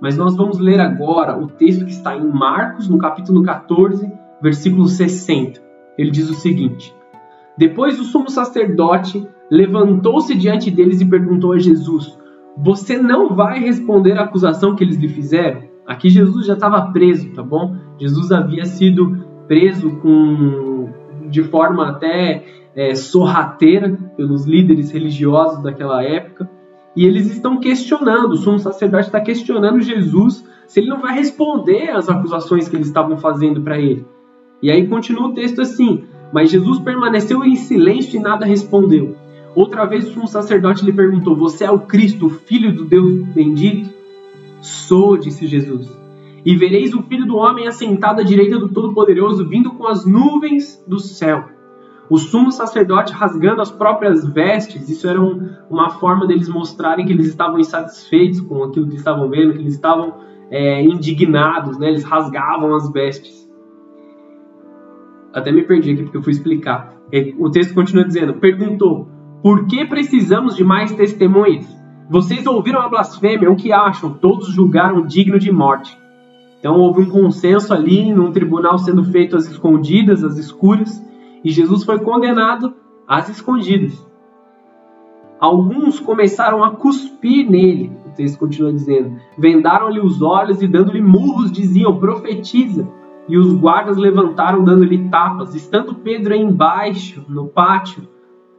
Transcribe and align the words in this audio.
Mas 0.00 0.16
nós 0.16 0.36
vamos 0.36 0.58
ler 0.58 0.80
agora 0.80 1.38
o 1.38 1.48
texto 1.48 1.84
que 1.84 1.90
está 1.90 2.16
em 2.16 2.26
Marcos, 2.26 2.88
no 2.88 2.98
capítulo 2.98 3.42
14, 3.42 4.10
versículo 4.40 4.86
60. 4.86 5.60
Ele 5.96 6.10
diz 6.10 6.30
o 6.30 6.34
seguinte: 6.34 6.94
Depois 7.56 7.98
o 7.98 8.04
sumo 8.04 8.30
sacerdote 8.30 9.26
levantou-se 9.50 10.34
diante 10.36 10.70
deles 10.70 11.00
e 11.00 11.06
perguntou 11.06 11.52
a 11.52 11.58
Jesus: 11.58 12.16
Você 12.56 12.96
não 12.96 13.34
vai 13.34 13.58
responder 13.58 14.12
à 14.18 14.22
acusação 14.22 14.76
que 14.76 14.84
eles 14.84 14.96
lhe 14.96 15.08
fizeram? 15.08 15.62
Aqui 15.86 16.10
Jesus 16.10 16.46
já 16.46 16.54
estava 16.54 16.92
preso, 16.92 17.32
tá 17.32 17.42
bom? 17.42 17.74
Jesus 17.98 18.30
havia 18.30 18.64
sido 18.66 19.26
preso 19.48 19.96
com 19.96 20.88
de 21.28 21.42
forma 21.42 21.88
até 21.88 22.44
é, 22.74 22.94
sorrateira 22.94 23.98
pelos 24.16 24.46
líderes 24.46 24.90
religiosos 24.90 25.62
daquela 25.62 26.02
época. 26.02 26.48
E 26.98 27.06
eles 27.06 27.30
estão 27.30 27.60
questionando, 27.60 28.32
o 28.32 28.36
sumo 28.36 28.58
sacerdote 28.58 29.06
está 29.06 29.20
questionando 29.20 29.80
Jesus 29.80 30.44
se 30.66 30.80
ele 30.80 30.88
não 30.88 31.00
vai 31.00 31.14
responder 31.14 31.90
às 31.90 32.08
acusações 32.08 32.68
que 32.68 32.74
eles 32.74 32.88
estavam 32.88 33.16
fazendo 33.18 33.60
para 33.60 33.78
ele. 33.78 34.04
E 34.60 34.68
aí 34.68 34.84
continua 34.88 35.28
o 35.28 35.32
texto 35.32 35.60
assim: 35.60 36.02
Mas 36.32 36.50
Jesus 36.50 36.80
permaneceu 36.80 37.44
em 37.44 37.54
silêncio 37.54 38.18
e 38.18 38.20
nada 38.20 38.44
respondeu. 38.44 39.14
Outra 39.54 39.84
vez 39.84 40.08
o 40.08 40.10
sumo 40.10 40.26
sacerdote 40.26 40.84
lhe 40.84 40.92
perguntou: 40.92 41.36
Você 41.36 41.62
é 41.62 41.70
o 41.70 41.78
Cristo, 41.78 42.26
o 42.26 42.30
Filho 42.30 42.74
do 42.74 42.84
Deus 42.84 43.28
bendito? 43.28 43.90
Sou, 44.60 45.16
disse 45.16 45.46
Jesus. 45.46 45.96
E 46.44 46.56
vereis 46.56 46.92
o 46.94 47.02
Filho 47.04 47.26
do 47.26 47.36
Homem 47.36 47.68
assentado 47.68 48.22
à 48.22 48.24
direita 48.24 48.58
do 48.58 48.70
Todo-Poderoso, 48.70 49.48
vindo 49.48 49.70
com 49.70 49.86
as 49.86 50.04
nuvens 50.04 50.82
do 50.84 50.98
céu. 50.98 51.57
O 52.10 52.16
sumo 52.16 52.50
sacerdote 52.50 53.12
rasgando 53.12 53.60
as 53.60 53.70
próprias 53.70 54.26
vestes, 54.26 54.88
isso 54.88 55.06
era 55.06 55.20
um, 55.20 55.50
uma 55.68 55.90
forma 55.90 56.26
deles 56.26 56.48
mostrarem 56.48 57.04
que 57.04 57.12
eles 57.12 57.26
estavam 57.26 57.58
insatisfeitos 57.58 58.40
com 58.40 58.64
aquilo 58.64 58.88
que 58.88 58.96
estavam 58.96 59.28
vendo, 59.28 59.52
que 59.52 59.58
eles 59.58 59.74
estavam 59.74 60.14
é, 60.50 60.82
indignados, 60.82 61.78
né? 61.78 61.88
eles 61.88 62.04
rasgavam 62.04 62.74
as 62.74 62.90
vestes. 62.90 63.46
Até 65.34 65.52
me 65.52 65.62
perdi 65.62 65.92
aqui 65.92 66.02
porque 66.04 66.16
eu 66.16 66.22
fui 66.22 66.32
explicar. 66.32 66.94
O 67.38 67.50
texto 67.50 67.74
continua 67.74 68.04
dizendo: 68.04 68.34
Perguntou, 68.34 69.08
por 69.42 69.66
que 69.66 69.84
precisamos 69.84 70.56
de 70.56 70.64
mais 70.64 70.92
testemunhas? 70.92 71.66
Vocês 72.10 72.46
ouviram 72.46 72.80
a 72.80 72.88
blasfêmia, 72.88 73.50
o 73.50 73.56
que 73.56 73.70
acham? 73.70 74.14
Todos 74.14 74.48
julgaram 74.48 75.06
digno 75.06 75.38
de 75.38 75.52
morte. 75.52 75.96
Então 76.58 76.80
houve 76.80 77.02
um 77.02 77.10
consenso 77.10 77.72
ali 77.72 78.12
num 78.12 78.32
tribunal 78.32 78.78
sendo 78.78 79.04
feito 79.04 79.36
às 79.36 79.46
escondidas, 79.46 80.24
às 80.24 80.38
escuras, 80.38 81.04
e 81.44 81.50
Jesus 81.50 81.84
foi 81.84 81.98
condenado 81.98 82.74
às 83.06 83.28
escondidas. 83.28 84.06
Alguns 85.40 86.00
começaram 86.00 86.64
a 86.64 86.72
cuspir 86.72 87.48
nele, 87.48 87.92
o 88.06 88.10
texto 88.10 88.38
continua 88.38 88.72
dizendo. 88.72 89.16
Vendaram-lhe 89.38 90.00
os 90.00 90.20
olhos 90.20 90.60
e 90.60 90.66
dando-lhe 90.66 91.00
murros 91.00 91.52
diziam: 91.52 91.98
profetiza. 91.98 92.88
E 93.28 93.36
os 93.36 93.52
guardas 93.52 93.96
levantaram 93.98 94.64
dando-lhe 94.64 95.08
tapas. 95.10 95.54
Estando 95.54 95.94
Pedro 95.94 96.34
embaixo, 96.34 97.24
no 97.28 97.46
pátio, 97.46 98.08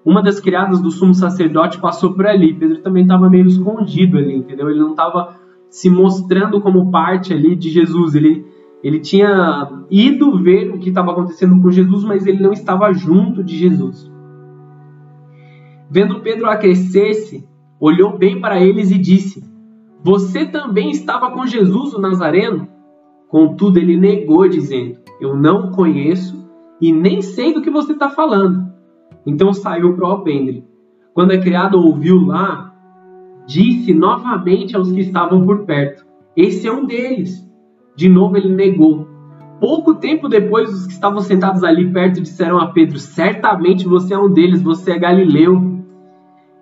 uma 0.05 0.21
das 0.21 0.39
criadas 0.39 0.79
do 0.79 0.91
sumo 0.91 1.13
sacerdote 1.13 1.79
passou 1.79 2.13
por 2.13 2.25
ali. 2.25 2.53
Pedro 2.53 2.79
também 2.79 3.03
estava 3.03 3.29
meio 3.29 3.47
escondido 3.47 4.17
ali, 4.17 4.35
entendeu? 4.35 4.69
Ele 4.69 4.79
não 4.79 4.91
estava 4.91 5.35
se 5.69 5.89
mostrando 5.89 6.61
como 6.61 6.91
parte 6.91 7.33
ali 7.33 7.55
de 7.55 7.69
Jesus. 7.69 8.15
Ele, 8.15 8.45
ele 8.83 8.99
tinha 8.99 9.83
ido 9.89 10.41
ver 10.41 10.71
o 10.71 10.79
que 10.79 10.89
estava 10.89 11.11
acontecendo 11.11 11.61
com 11.61 11.69
Jesus, 11.69 12.03
mas 12.03 12.25
ele 12.25 12.41
não 12.41 12.53
estava 12.53 12.93
junto 12.93 13.43
de 13.43 13.57
Jesus. 13.57 14.09
Vendo 15.89 16.21
Pedro 16.21 16.47
aquecer-se, 16.47 17.47
olhou 17.79 18.17
bem 18.17 18.39
para 18.39 18.61
eles 18.61 18.91
e 18.91 18.97
disse: 18.97 19.43
Você 20.03 20.45
também 20.45 20.91
estava 20.91 21.31
com 21.31 21.45
Jesus, 21.45 21.93
o 21.93 21.99
Nazareno? 21.99 22.67
Contudo, 23.27 23.79
ele 23.79 23.97
negou, 23.97 24.47
dizendo: 24.47 24.99
Eu 25.19 25.35
não 25.35 25.71
conheço 25.71 26.47
e 26.79 26.93
nem 26.93 27.21
sei 27.21 27.53
do 27.53 27.61
que 27.61 27.69
você 27.69 27.91
está 27.93 28.09
falando. 28.09 28.69
Então 29.25 29.51
saiu 29.53 29.95
para 29.95 30.07
o 30.07 30.11
alpendre. 30.11 30.63
Quando 31.13 31.31
a 31.31 31.37
criada 31.37 31.75
ouviu 31.75 32.25
lá, 32.25 32.73
disse 33.45 33.93
novamente 33.93 34.75
aos 34.75 34.91
que 34.91 35.01
estavam 35.01 35.45
por 35.45 35.65
perto: 35.65 36.05
Esse 36.37 36.67
é 36.67 36.71
um 36.71 36.85
deles. 36.85 37.48
De 37.99 38.07
novo 38.07 38.37
ele 38.37 38.47
negou. 38.47 39.09
Pouco 39.59 39.93
tempo 39.93 40.29
depois, 40.29 40.73
os 40.73 40.87
que 40.87 40.93
estavam 40.93 41.19
sentados 41.19 41.65
ali 41.65 41.91
perto 41.91 42.21
disseram 42.21 42.57
a 42.57 42.67
Pedro: 42.67 42.97
Certamente 42.97 43.85
você 43.85 44.13
é 44.13 44.17
um 44.17 44.31
deles, 44.31 44.61
você 44.61 44.91
é 44.91 44.97
Galileu. 44.97 45.83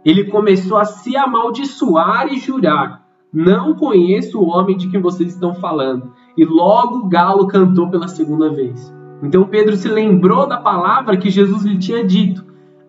Ele 0.03 0.23
começou 0.23 0.79
a 0.79 0.83
se 0.85 1.15
amaldiçoar 1.15 2.33
e 2.33 2.39
jurar: 2.39 3.05
Não 3.31 3.75
conheço 3.75 4.39
o 4.39 4.47
homem 4.47 4.75
de 4.75 4.89
quem 4.89 4.99
vocês 4.99 5.31
estão 5.31 5.53
falando. 5.53 6.11
E 6.35 6.43
logo 6.43 7.05
o 7.05 7.07
galo 7.07 7.45
cantou 7.45 7.87
pela 7.87 8.07
segunda 8.07 8.49
vez. 8.49 8.91
Então 9.21 9.43
Pedro 9.43 9.75
se 9.75 9.87
lembrou 9.87 10.47
da 10.47 10.57
palavra 10.57 11.17
que 11.17 11.29
Jesus 11.29 11.61
lhe 11.61 11.77
tinha 11.77 12.03
dito: 12.03 12.43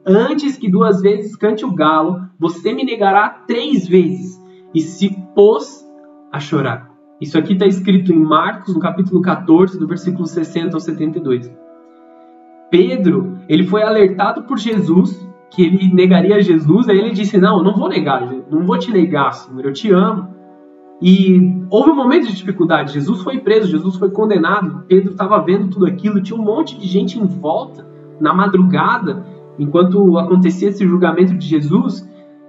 Antes 0.07 0.57
que 0.57 0.71
duas 0.71 1.03
vezes 1.03 1.37
cante 1.37 1.67
o 1.67 1.75
galo, 1.75 2.23
você 2.39 2.73
me 2.73 2.83
negará 2.83 3.29
três 3.29 3.87
vezes. 3.87 4.43
E 4.75 4.81
se 4.81 5.15
pôs 5.35 5.87
a 6.33 6.41
chorar. 6.41 6.88
Isso 7.21 7.37
aqui 7.37 7.55
está 7.55 7.67
escrito 7.67 8.13
em 8.13 8.19
Marcos, 8.19 8.75
no 8.75 8.81
capítulo 8.81 9.21
14, 9.21 9.79
do 9.79 9.87
versículo 9.87 10.27
60 10.27 10.77
ao 10.77 10.81
72. 10.81 11.51
Pedro, 12.71 13.39
ele 13.49 13.65
foi 13.65 13.83
alertado 13.83 14.43
por 14.43 14.59
Jesus 14.59 15.27
que 15.51 15.63
ele 15.63 15.93
negaria 15.93 16.41
Jesus, 16.41 16.89
aí 16.89 16.99
ele 16.99 17.11
disse: 17.11 17.39
Não, 17.39 17.59
eu 17.59 17.65
não 17.65 17.75
vou 17.75 17.89
negar, 17.89 18.31
não 18.51 18.65
vou 18.65 18.79
te 18.79 18.91
negar, 18.91 19.33
Senhor, 19.33 19.65
eu 19.65 19.73
te 19.73 19.91
amo. 19.91 20.37
E 21.01 21.65
houve 21.71 21.91
um 21.91 21.97
momento 21.97 22.27
de 22.27 22.35
dificuldade. 22.35 22.93
Jesus 22.93 23.23
foi 23.23 23.39
preso, 23.39 23.71
Jesus 23.71 23.97
foi 23.97 24.11
condenado. 24.11 24.85
Pedro 24.89 25.13
estava 25.13 25.41
vendo 25.41 25.69
tudo 25.69 25.87
aquilo, 25.87 26.21
tinha 26.21 26.39
um 26.39 26.45
monte 26.45 26.79
de 26.79 26.87
gente 26.87 27.19
em 27.19 27.27
volta 27.27 27.87
na 28.21 28.35
madrugada 28.35 29.25
enquanto 29.59 30.19
acontecia 30.19 30.69
esse 30.69 30.87
julgamento 30.87 31.35
de 31.35 31.47
Jesus, 31.47 32.09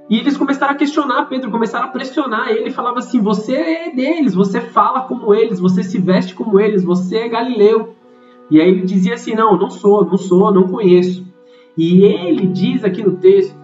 e 0.10 0.18
eles 0.18 0.36
começaram 0.36 0.74
a 0.74 0.78
questionar 0.78 1.26
Pedro, 1.26 1.52
começaram 1.52 1.86
a 1.86 1.92
pressionar 1.92 2.50
ele, 2.50 2.72
falava 2.72 3.00
assim: 3.00 3.22
"Você 3.22 3.54
é 3.54 3.92
deles, 3.92 4.34
você 4.34 4.60
fala 4.60 5.02
como 5.02 5.34
eles, 5.36 5.60
você 5.60 5.84
se 5.84 6.00
veste 6.00 6.34
como 6.34 6.60
eles, 6.60 6.84
você 6.84 7.18
é 7.18 7.30
Galileu". 7.30 7.96
E 8.50 8.60
aí 8.60 8.68
ele 8.68 8.82
dizia 8.82 9.14
assim: 9.14 9.36
"Não, 9.36 9.58
não 9.58 9.70
sou, 9.70 10.04
não 10.04 10.18
sou, 10.18 10.52
não 10.52 10.64
conheço". 10.64 11.26
E 11.78 12.04
ele 12.04 12.48
diz 12.48 12.84
aqui 12.84 13.04
no 13.04 13.18
texto, 13.18 13.56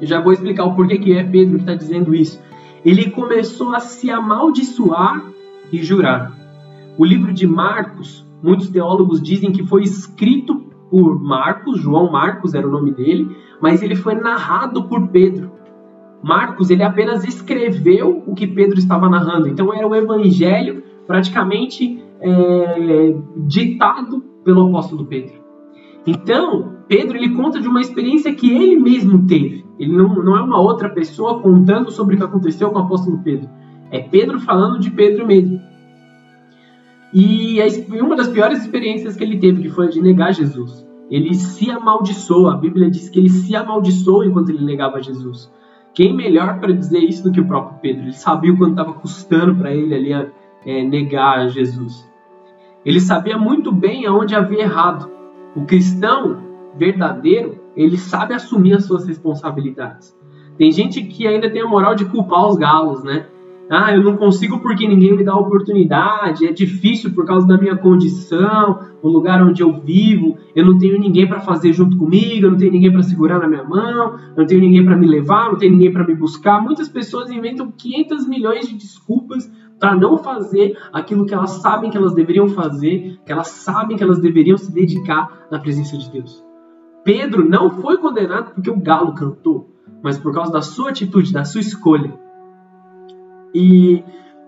eu 0.00 0.06
já 0.06 0.20
vou 0.20 0.32
explicar 0.32 0.64
o 0.64 0.74
porquê 0.74 0.98
que 0.98 1.12
é 1.12 1.24
Pedro 1.24 1.56
que 1.56 1.62
está 1.62 1.74
dizendo 1.74 2.14
isso. 2.14 2.40
Ele 2.84 3.10
começou 3.10 3.74
a 3.74 3.80
se 3.80 4.10
amaldiçoar 4.10 5.24
e 5.72 5.82
jurar. 5.82 6.32
O 6.96 7.04
livro 7.04 7.32
de 7.32 7.46
Marcos, 7.46 8.24
muitos 8.42 8.68
teólogos 8.68 9.20
dizem 9.20 9.50
que 9.50 9.66
foi 9.66 9.82
escrito 9.82 10.67
por 10.90 11.20
Marcos, 11.20 11.80
João 11.80 12.10
Marcos 12.10 12.54
era 12.54 12.66
o 12.66 12.70
nome 12.70 12.92
dele, 12.92 13.36
mas 13.60 13.82
ele 13.82 13.96
foi 13.96 14.14
narrado 14.14 14.84
por 14.84 15.08
Pedro. 15.08 15.50
Marcos, 16.22 16.70
ele 16.70 16.82
apenas 16.82 17.24
escreveu 17.24 18.22
o 18.26 18.34
que 18.34 18.46
Pedro 18.46 18.78
estava 18.78 19.08
narrando. 19.08 19.48
Então 19.48 19.72
era 19.72 19.86
o 19.86 19.94
evangelho 19.94 20.82
praticamente 21.06 22.02
é, 22.20 23.16
ditado 23.36 24.22
pelo 24.44 24.68
apóstolo 24.68 25.06
Pedro. 25.06 25.34
Então, 26.06 26.76
Pedro 26.88 27.16
ele 27.16 27.34
conta 27.34 27.60
de 27.60 27.68
uma 27.68 27.80
experiência 27.80 28.34
que 28.34 28.50
ele 28.50 28.76
mesmo 28.76 29.26
teve. 29.26 29.64
Ele 29.78 29.92
não, 29.92 30.08
não 30.22 30.36
é 30.36 30.40
uma 30.40 30.60
outra 30.60 30.88
pessoa 30.88 31.40
contando 31.40 31.90
sobre 31.90 32.14
o 32.14 32.18
que 32.18 32.24
aconteceu 32.24 32.70
com 32.70 32.78
o 32.78 32.82
apóstolo 32.82 33.20
Pedro. 33.22 33.48
É 33.90 34.00
Pedro 34.00 34.40
falando 34.40 34.78
de 34.80 34.90
Pedro 34.90 35.26
mesmo. 35.26 35.60
E 37.12 37.58
uma 38.00 38.16
das 38.16 38.28
piores 38.28 38.60
experiências 38.60 39.16
que 39.16 39.24
ele 39.24 39.38
teve, 39.38 39.62
que 39.62 39.70
foi 39.70 39.86
a 39.86 39.90
de 39.90 40.00
negar 40.00 40.32
Jesus. 40.32 40.86
Ele 41.10 41.34
se 41.34 41.70
amaldiçoou, 41.70 42.48
a 42.48 42.56
Bíblia 42.56 42.90
diz 42.90 43.08
que 43.08 43.18
ele 43.18 43.30
se 43.30 43.56
amaldiçoou 43.56 44.24
enquanto 44.24 44.50
ele 44.50 44.64
negava 44.64 45.02
Jesus. 45.02 45.50
Quem 45.94 46.14
melhor 46.14 46.60
para 46.60 46.72
dizer 46.72 46.98
isso 46.98 47.24
do 47.24 47.32
que 47.32 47.40
o 47.40 47.46
próprio 47.46 47.78
Pedro? 47.80 48.02
Ele 48.02 48.12
sabia 48.12 48.52
o 48.52 48.58
quanto 48.58 48.72
estava 48.72 48.92
custando 48.92 49.54
para 49.54 49.74
ele 49.74 49.94
ali 49.94 50.30
é, 50.66 50.84
negar 50.84 51.48
Jesus. 51.48 52.06
Ele 52.84 53.00
sabia 53.00 53.38
muito 53.38 53.72
bem 53.72 54.06
aonde 54.06 54.34
havia 54.34 54.60
errado. 54.60 55.10
O 55.56 55.64
cristão 55.64 56.42
verdadeiro, 56.76 57.58
ele 57.74 57.96
sabe 57.96 58.34
assumir 58.34 58.74
as 58.74 58.84
suas 58.84 59.06
responsabilidades. 59.06 60.16
Tem 60.56 60.70
gente 60.70 61.02
que 61.02 61.26
ainda 61.26 61.50
tem 61.50 61.62
a 61.62 61.66
moral 61.66 61.94
de 61.94 62.04
culpar 62.04 62.46
os 62.46 62.56
galos, 62.56 63.02
né? 63.02 63.26
Ah, 63.70 63.94
eu 63.94 64.02
não 64.02 64.16
consigo 64.16 64.60
porque 64.60 64.88
ninguém 64.88 65.14
me 65.14 65.22
dá 65.22 65.36
oportunidade, 65.36 66.46
é 66.46 66.52
difícil 66.52 67.12
por 67.12 67.26
causa 67.26 67.46
da 67.46 67.58
minha 67.58 67.76
condição, 67.76 68.80
o 69.02 69.08
lugar 69.08 69.42
onde 69.42 69.62
eu 69.62 69.72
vivo, 69.82 70.38
eu 70.56 70.64
não 70.64 70.78
tenho 70.78 70.98
ninguém 70.98 71.28
para 71.28 71.40
fazer 71.40 71.74
junto 71.74 71.98
comigo, 71.98 72.46
eu 72.46 72.50
não 72.50 72.56
tenho 72.56 72.72
ninguém 72.72 72.90
para 72.90 73.02
segurar 73.02 73.38
na 73.38 73.46
minha 73.46 73.64
mão, 73.64 74.18
eu 74.18 74.38
não 74.38 74.46
tenho 74.46 74.62
ninguém 74.62 74.82
para 74.82 74.96
me 74.96 75.06
levar, 75.06 75.50
não 75.50 75.58
tenho 75.58 75.72
ninguém 75.72 75.92
para 75.92 76.06
me 76.06 76.14
buscar. 76.14 76.62
Muitas 76.62 76.88
pessoas 76.88 77.30
inventam 77.30 77.70
500 77.70 78.26
milhões 78.26 78.66
de 78.66 78.74
desculpas 78.74 79.50
para 79.78 79.94
não 79.94 80.16
fazer 80.16 80.76
aquilo 80.90 81.26
que 81.26 81.34
elas 81.34 81.50
sabem 81.50 81.90
que 81.90 81.96
elas 81.96 82.14
deveriam 82.14 82.48
fazer, 82.48 83.18
que 83.24 83.30
elas 83.30 83.48
sabem 83.48 83.98
que 83.98 84.02
elas 84.02 84.18
deveriam 84.18 84.56
se 84.56 84.72
dedicar 84.72 85.46
na 85.50 85.58
presença 85.58 85.96
de 85.98 86.10
Deus. 86.10 86.42
Pedro 87.04 87.48
não 87.48 87.70
foi 87.70 87.98
condenado 87.98 88.54
porque 88.54 88.70
o 88.70 88.80
galo 88.80 89.14
cantou, 89.14 89.70
mas 90.02 90.18
por 90.18 90.32
causa 90.32 90.52
da 90.52 90.62
sua 90.62 90.90
atitude, 90.90 91.32
da 91.32 91.44
sua 91.44 91.60
escolha. 91.60 92.27
E 93.54 94.02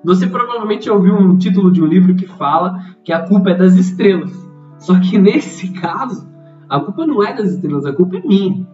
Você 0.05 0.27
provavelmente 0.27 0.89
ouviu 0.91 1.15
um 1.15 1.37
título 1.37 1.71
de 1.71 1.83
um 1.83 1.87
livro 1.87 2.15
que 2.15 2.27
fala 2.27 2.79
que 3.05 3.13
a 3.13 3.27
culpa 3.27 3.51
é 3.51 3.55
das 3.55 3.75
estrelas. 3.75 4.33
Só 4.79 4.99
que 4.99 5.17
nesse 5.19 5.73
caso, 5.73 6.29
a 6.69 6.81
culpa 6.81 7.07
não 7.07 7.23
é 7.23 7.35
das 7.35 7.53
estrelas, 7.53 7.85
a 7.85 7.93
culpa 7.93 8.17
é 8.17 8.23
minha. 8.23 8.67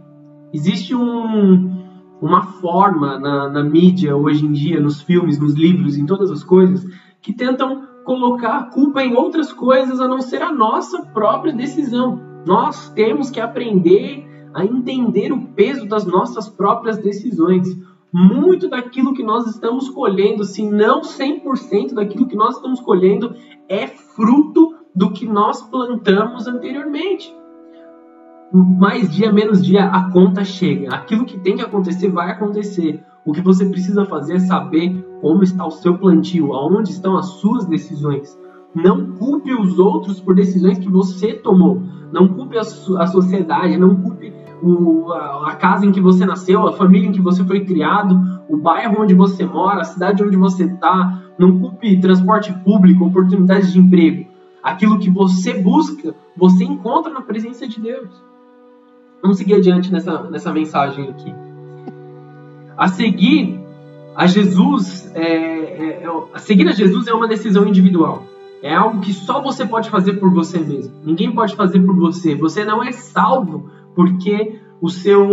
Existe 0.52 0.94
um, 0.94 1.84
uma 2.20 2.42
forma 2.42 3.18
na, 3.18 3.48
na 3.48 3.64
mídia 3.64 4.16
hoje 4.16 4.46
em 4.46 4.52
dia, 4.52 4.80
nos 4.80 5.02
filmes, 5.02 5.38
nos 5.38 5.54
livros, 5.54 5.96
em 5.96 6.06
todas 6.06 6.30
as 6.30 6.44
coisas, 6.44 6.86
que 7.20 7.32
tentam 7.32 7.86
colocar 8.04 8.58
a 8.58 8.62
culpa 8.64 9.02
em 9.02 9.14
outras 9.14 9.52
coisas 9.52 10.00
a 10.00 10.06
não 10.06 10.20
ser 10.20 10.40
a 10.40 10.52
nossa 10.52 11.02
própria 11.06 11.52
decisão. 11.52 12.20
Nós 12.46 12.88
temos 12.90 13.30
que 13.30 13.40
aprender 13.40 14.24
a 14.54 14.64
entender 14.64 15.32
o 15.32 15.48
peso 15.48 15.86
das 15.86 16.06
nossas 16.06 16.48
próprias 16.48 16.96
decisões. 16.98 17.76
Muito 18.12 18.68
daquilo 18.68 19.12
que 19.12 19.22
nós 19.22 19.46
estamos 19.46 19.88
colhendo, 19.88 20.44
se 20.44 20.62
não 20.68 21.00
100% 21.00 21.94
daquilo 21.94 22.26
que 22.26 22.36
nós 22.36 22.56
estamos 22.56 22.80
colhendo, 22.80 23.34
é 23.68 23.86
fruto 23.86 24.76
do 24.94 25.10
que 25.10 25.26
nós 25.26 25.62
plantamos 25.62 26.46
anteriormente. 26.46 27.34
Mais 28.52 29.10
dia, 29.10 29.32
menos 29.32 29.64
dia, 29.64 29.86
a 29.86 30.10
conta 30.10 30.44
chega. 30.44 30.94
Aquilo 30.94 31.26
que 31.26 31.38
tem 31.38 31.56
que 31.56 31.62
acontecer 31.62 32.08
vai 32.08 32.30
acontecer. 32.30 33.04
O 33.24 33.32
que 33.32 33.42
você 33.42 33.66
precisa 33.66 34.04
fazer 34.04 34.36
é 34.36 34.40
saber 34.40 35.04
como 35.20 35.42
está 35.42 35.66
o 35.66 35.70
seu 35.70 35.98
plantio, 35.98 36.54
aonde 36.54 36.92
estão 36.92 37.16
as 37.16 37.26
suas 37.26 37.66
decisões. 37.66 38.38
Não 38.74 39.12
culpe 39.16 39.52
os 39.52 39.78
outros 39.78 40.20
por 40.20 40.34
decisões 40.34 40.78
que 40.78 40.88
você 40.88 41.34
tomou. 41.34 41.82
Não 42.12 42.28
culpe 42.28 42.56
a, 42.56 42.60
a 42.60 43.06
sociedade, 43.06 43.76
não 43.76 43.96
culpe 43.96 44.32
o, 44.62 45.12
a, 45.12 45.50
a, 45.50 45.56
casa 45.56 45.86
em 45.86 45.92
que 45.92 46.00
você 46.00 46.24
nasceu, 46.24 46.66
a 46.66 46.72
família 46.72 47.08
em 47.08 47.12
que 47.12 47.20
você 47.20 47.44
foi 47.44 47.64
criado, 47.64 48.18
o 48.48 48.56
bairro 48.56 49.02
onde 49.02 49.14
você 49.14 49.44
mora, 49.44 49.80
a 49.80 49.84
cidade 49.84 50.22
onde 50.22 50.36
você 50.36 50.64
está. 50.64 51.22
Não 51.38 51.58
culpe 51.58 52.00
transporte 52.00 52.52
público, 52.64 53.04
oportunidades 53.04 53.72
de 53.72 53.78
emprego. 53.78 54.26
Aquilo 54.62 54.98
que 54.98 55.10
você 55.10 55.54
busca, 55.54 56.14
você 56.36 56.64
encontra 56.64 57.12
na 57.12 57.20
presença 57.20 57.68
de 57.68 57.80
Deus. 57.80 58.08
Vamos 59.22 59.38
seguir 59.38 59.54
adiante 59.54 59.92
nessa, 59.92 60.22
nessa 60.24 60.52
mensagem 60.52 61.08
aqui. 61.08 61.34
A 62.76 62.88
seguir 62.88 63.60
a 64.14 64.26
Jesus, 64.26 65.10
é, 65.14 65.22
é, 65.22 66.02
é, 66.02 66.08
a 66.32 66.38
seguir 66.38 66.68
a 66.68 66.72
Jesus 66.72 67.06
é 67.06 67.12
uma 67.12 67.28
decisão 67.28 67.66
individual. 67.66 68.24
É 68.62 68.74
algo 68.74 69.00
que 69.00 69.12
só 69.12 69.40
você 69.42 69.66
pode 69.66 69.90
fazer 69.90 70.14
por 70.14 70.32
você 70.32 70.58
mesmo. 70.58 70.94
Ninguém 71.04 71.30
pode 71.30 71.54
fazer 71.54 71.80
por 71.80 71.94
você. 71.94 72.34
Você 72.34 72.64
não 72.64 72.82
é 72.82 72.90
salvo 72.92 73.70
porque 73.96 74.60
o 74.80 74.88
seu, 74.88 75.26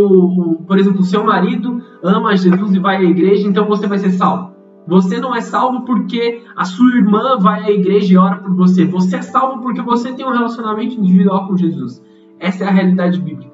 por 0.65 0.79
exemplo, 0.79 1.01
o 1.01 1.05
seu 1.05 1.23
marido 1.23 1.83
ama 2.01 2.35
Jesus 2.35 2.73
e 2.73 2.79
vai 2.79 2.95
à 2.95 3.03
igreja, 3.03 3.47
então 3.47 3.67
você 3.67 3.85
vai 3.85 3.99
ser 3.99 4.11
salvo. 4.11 4.53
Você 4.87 5.19
não 5.19 5.35
é 5.35 5.41
salvo 5.41 5.81
porque 5.85 6.41
a 6.55 6.65
sua 6.65 6.95
irmã 6.95 7.37
vai 7.37 7.63
à 7.63 7.71
igreja 7.71 8.13
e 8.13 8.17
ora 8.17 8.37
por 8.37 8.55
você. 8.55 8.85
Você 8.85 9.17
é 9.17 9.21
salvo 9.21 9.61
porque 9.61 9.81
você 9.81 10.13
tem 10.13 10.25
um 10.25 10.31
relacionamento 10.31 10.95
individual 10.95 11.47
com 11.47 11.57
Jesus. 11.57 12.01
Essa 12.39 12.63
é 12.63 12.67
a 12.67 12.71
realidade 12.71 13.19
bíblica. 13.19 13.53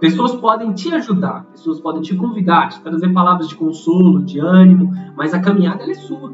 Pessoas 0.00 0.34
podem 0.34 0.72
te 0.72 0.92
ajudar, 0.94 1.46
pessoas 1.52 1.80
podem 1.80 2.02
te 2.02 2.14
convidar, 2.14 2.68
te 2.68 2.80
trazer 2.82 3.12
palavras 3.12 3.48
de 3.48 3.54
consolo, 3.54 4.24
de 4.24 4.38
ânimo, 4.38 4.92
mas 5.16 5.32
a 5.32 5.40
caminhada 5.40 5.84
é 5.84 5.94
sua. 5.94 6.32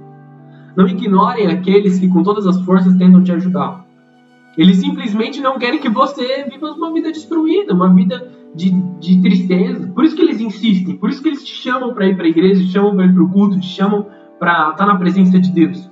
Não 0.76 0.88
ignorem 0.88 1.46
aqueles 1.46 1.98
que 1.98 2.08
com 2.08 2.22
todas 2.22 2.46
as 2.46 2.60
forças 2.62 2.96
tentam 2.96 3.22
te 3.22 3.30
ajudar. 3.32 3.81
Eles 4.56 4.78
simplesmente 4.78 5.40
não 5.40 5.58
querem 5.58 5.80
que 5.80 5.88
você 5.88 6.44
viva 6.44 6.72
uma 6.72 6.92
vida 6.92 7.10
destruída, 7.10 7.72
uma 7.72 7.92
vida 7.92 8.30
de, 8.54 8.70
de 8.98 9.22
tristeza. 9.22 9.88
Por 9.88 10.04
isso 10.04 10.14
que 10.14 10.22
eles 10.22 10.40
insistem, 10.40 10.96
por 10.96 11.08
isso 11.08 11.22
que 11.22 11.28
eles 11.28 11.44
te 11.44 11.54
chamam 11.54 11.94
para 11.94 12.06
ir 12.06 12.16
para 12.16 12.26
a 12.26 12.28
igreja, 12.28 12.62
te 12.62 12.70
chamam 12.70 12.94
para 12.94 13.06
ir 13.06 13.14
para 13.14 13.22
o 13.22 13.28
culto, 13.30 13.58
te 13.58 13.66
chamam 13.66 14.06
para 14.38 14.70
estar 14.70 14.74
tá 14.74 14.86
na 14.86 14.96
presença 14.96 15.38
de 15.38 15.50
Deus. 15.50 15.90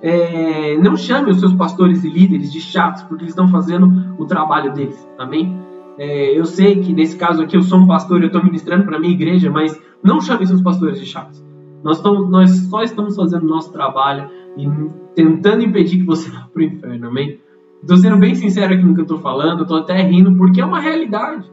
É, 0.00 0.76
não 0.78 0.96
chame 0.96 1.30
os 1.30 1.40
seus 1.40 1.54
pastores 1.54 2.04
e 2.04 2.10
líderes 2.10 2.52
de 2.52 2.60
chatos, 2.60 3.02
porque 3.02 3.24
eles 3.24 3.32
estão 3.32 3.48
fazendo 3.48 4.14
o 4.18 4.26
trabalho 4.26 4.72
deles, 4.72 5.08
amém? 5.18 5.58
É, 5.96 6.38
eu 6.38 6.44
sei 6.44 6.80
que 6.80 6.92
nesse 6.92 7.16
caso 7.16 7.42
aqui 7.42 7.56
eu 7.56 7.62
sou 7.62 7.78
um 7.78 7.86
pastor 7.86 8.20
e 8.20 8.24
eu 8.24 8.26
estou 8.26 8.44
ministrando 8.44 8.84
para 8.84 8.98
minha 8.98 9.12
igreja, 9.12 9.50
mas 9.50 9.80
não 10.02 10.20
chame 10.20 10.46
seus 10.46 10.60
pastores 10.60 11.00
de 11.00 11.06
chatos. 11.06 11.42
Nós, 11.82 11.98
estamos, 11.98 12.30
nós 12.30 12.50
só 12.68 12.82
estamos 12.82 13.16
fazendo 13.16 13.44
o 13.44 13.48
nosso 13.48 13.72
trabalho 13.72 14.28
e 14.56 14.66
tentando 15.14 15.62
impedir 15.62 15.98
que 15.98 16.04
você 16.04 16.28
vá 16.30 16.48
para 16.52 16.60
o 16.60 16.64
inferno, 16.64 17.08
amém? 17.08 17.38
Estou 17.84 17.98
sendo 17.98 18.16
bem 18.16 18.34
sincero 18.34 18.72
aqui 18.72 18.82
no 18.82 18.94
que 18.94 19.00
eu 19.00 19.04
estou 19.04 19.18
falando, 19.18 19.60
estou 19.60 19.76
até 19.76 20.00
rindo, 20.00 20.34
porque 20.36 20.58
é 20.58 20.64
uma 20.64 20.80
realidade. 20.80 21.52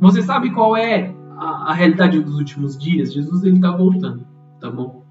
Você 0.00 0.22
sabe 0.22 0.50
qual 0.50 0.74
é 0.74 1.14
a, 1.36 1.72
a 1.72 1.74
realidade 1.74 2.18
dos 2.20 2.38
últimos 2.38 2.78
dias? 2.78 3.12
Jesus 3.12 3.44
ele 3.44 3.56
está 3.56 3.70
voltando, 3.70 4.26
tá 4.58 4.70
bom? 4.70 5.04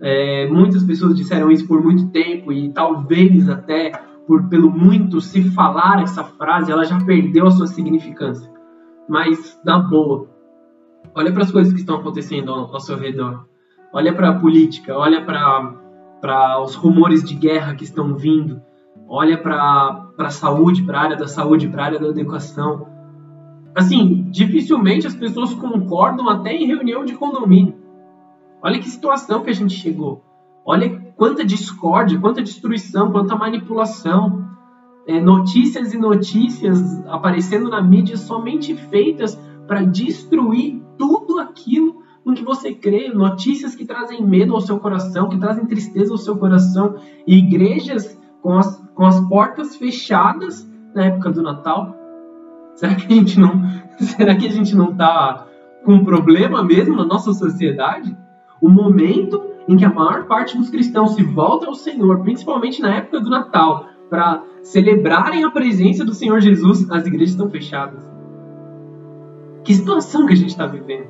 É, 0.00 0.48
muitas 0.48 0.82
pessoas 0.82 1.14
disseram 1.14 1.52
isso 1.52 1.68
por 1.68 1.80
muito 1.80 2.08
tempo 2.08 2.50
e 2.50 2.72
talvez 2.72 3.48
até 3.48 3.92
por 4.26 4.48
pelo 4.48 4.68
muito 4.68 5.20
se 5.20 5.40
falar 5.50 6.02
essa 6.02 6.24
frase, 6.24 6.72
ela 6.72 6.84
já 6.84 6.98
perdeu 7.04 7.46
a 7.46 7.52
sua 7.52 7.68
significância. 7.68 8.50
Mas 9.08 9.56
na 9.64 9.78
boa, 9.78 10.26
olha 11.14 11.30
para 11.30 11.44
as 11.44 11.52
coisas 11.52 11.72
que 11.72 11.78
estão 11.78 11.94
acontecendo 11.94 12.50
ao, 12.50 12.74
ao 12.74 12.80
seu 12.80 12.98
redor. 12.98 13.46
Olha 13.92 14.12
para 14.12 14.30
a 14.30 14.40
política, 14.40 14.98
olha 14.98 15.24
para 15.24 16.60
os 16.60 16.74
rumores 16.74 17.22
de 17.22 17.36
guerra 17.36 17.76
que 17.76 17.84
estão 17.84 18.16
vindo 18.16 18.60
olha 19.12 19.36
para 19.36 20.08
a 20.16 20.30
saúde, 20.30 20.82
para 20.84 20.98
a 20.98 21.02
área 21.02 21.16
da 21.18 21.28
saúde, 21.28 21.68
para 21.68 21.82
a 21.82 21.86
área 21.86 22.00
da 22.00 22.08
educação. 22.08 22.86
Assim, 23.74 24.26
dificilmente 24.30 25.06
as 25.06 25.14
pessoas 25.14 25.52
concordam 25.52 26.30
até 26.30 26.54
em 26.54 26.66
reunião 26.66 27.04
de 27.04 27.12
condomínio. 27.12 27.74
Olha 28.62 28.78
que 28.78 28.88
situação 28.88 29.42
que 29.42 29.50
a 29.50 29.52
gente 29.52 29.74
chegou. 29.74 30.24
Olha 30.64 31.12
quanta 31.14 31.44
discórdia, 31.44 32.18
quanta 32.18 32.40
destruição, 32.40 33.12
quanta 33.12 33.36
manipulação. 33.36 34.50
É, 35.06 35.20
notícias 35.20 35.92
e 35.92 35.98
notícias 35.98 36.80
aparecendo 37.06 37.68
na 37.68 37.82
mídia 37.82 38.16
somente 38.16 38.74
feitas 38.74 39.38
para 39.66 39.82
destruir 39.82 40.80
tudo 40.96 41.38
aquilo 41.38 42.02
em 42.26 42.32
que 42.32 42.42
você 42.42 42.72
crê. 42.72 43.12
Notícias 43.12 43.74
que 43.74 43.84
trazem 43.84 44.26
medo 44.26 44.54
ao 44.54 44.60
seu 44.62 44.78
coração, 44.78 45.28
que 45.28 45.38
trazem 45.38 45.66
tristeza 45.66 46.12
ao 46.12 46.18
seu 46.18 46.38
coração. 46.38 46.94
E 47.26 47.36
igrejas 47.36 48.18
com 48.40 48.58
as, 48.58 48.81
com 48.94 49.04
as 49.04 49.18
portas 49.28 49.76
fechadas 49.76 50.68
na 50.94 51.06
época 51.06 51.30
do 51.30 51.42
Natal? 51.42 51.96
Será 52.74 52.94
que 52.94 53.12
a 53.12 53.16
gente 53.16 53.38
não, 53.38 53.62
será 53.98 54.34
que 54.34 54.46
a 54.46 54.50
gente 54.50 54.74
não 54.74 54.90
está 54.90 55.46
com 55.84 55.94
um 55.94 56.04
problema 56.04 56.62
mesmo 56.62 56.96
na 56.96 57.04
nossa 57.04 57.32
sociedade? 57.32 58.16
O 58.60 58.68
momento 58.68 59.42
em 59.68 59.76
que 59.76 59.84
a 59.84 59.92
maior 59.92 60.26
parte 60.26 60.56
dos 60.56 60.70
cristãos 60.70 61.14
se 61.14 61.22
volta 61.22 61.66
ao 61.66 61.74
Senhor, 61.74 62.20
principalmente 62.20 62.80
na 62.80 62.96
época 62.96 63.20
do 63.20 63.30
Natal, 63.30 63.86
para 64.08 64.42
celebrarem 64.62 65.44
a 65.44 65.50
presença 65.50 66.04
do 66.04 66.14
Senhor 66.14 66.40
Jesus, 66.40 66.90
as 66.90 67.06
igrejas 67.06 67.30
estão 67.30 67.48
fechadas. 67.48 68.02
Que 69.64 69.74
situação 69.74 70.26
que 70.26 70.32
a 70.32 70.36
gente 70.36 70.50
está 70.50 70.66
vivendo? 70.66 71.06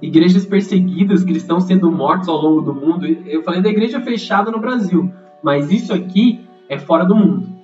Igrejas 0.00 0.44
perseguidas, 0.44 1.24
cristãos 1.24 1.64
sendo 1.64 1.90
mortos 1.90 2.28
ao 2.28 2.36
longo 2.36 2.60
do 2.60 2.74
mundo. 2.74 3.06
Eu 3.06 3.42
falei 3.42 3.62
da 3.62 3.70
igreja 3.70 4.00
fechada 4.00 4.50
no 4.50 4.60
Brasil, 4.60 5.10
mas 5.42 5.70
isso 5.70 5.92
aqui 5.92 6.43
é 6.68 6.78
fora 6.78 7.04
do 7.04 7.14
mundo. 7.14 7.54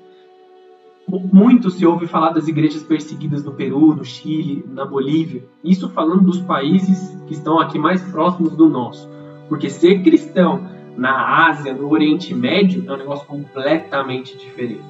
Muito 1.32 1.70
se 1.70 1.84
ouve 1.84 2.06
falar 2.06 2.30
das 2.30 2.46
igrejas 2.46 2.82
perseguidas 2.84 3.44
no 3.44 3.52
Peru, 3.52 3.94
no 3.94 4.04
Chile, 4.04 4.64
na 4.68 4.84
Bolívia. 4.84 5.44
Isso 5.64 5.88
falando 5.88 6.22
dos 6.22 6.40
países 6.40 7.16
que 7.26 7.32
estão 7.32 7.58
aqui 7.58 7.78
mais 7.78 8.00
próximos 8.10 8.54
do 8.54 8.68
nosso. 8.68 9.08
Porque 9.48 9.68
ser 9.68 10.02
cristão 10.02 10.68
na 10.96 11.48
Ásia, 11.48 11.74
no 11.74 11.90
Oriente 11.90 12.32
Médio, 12.32 12.84
é 12.86 12.92
um 12.92 12.96
negócio 12.96 13.26
completamente 13.26 14.36
diferente. 14.38 14.84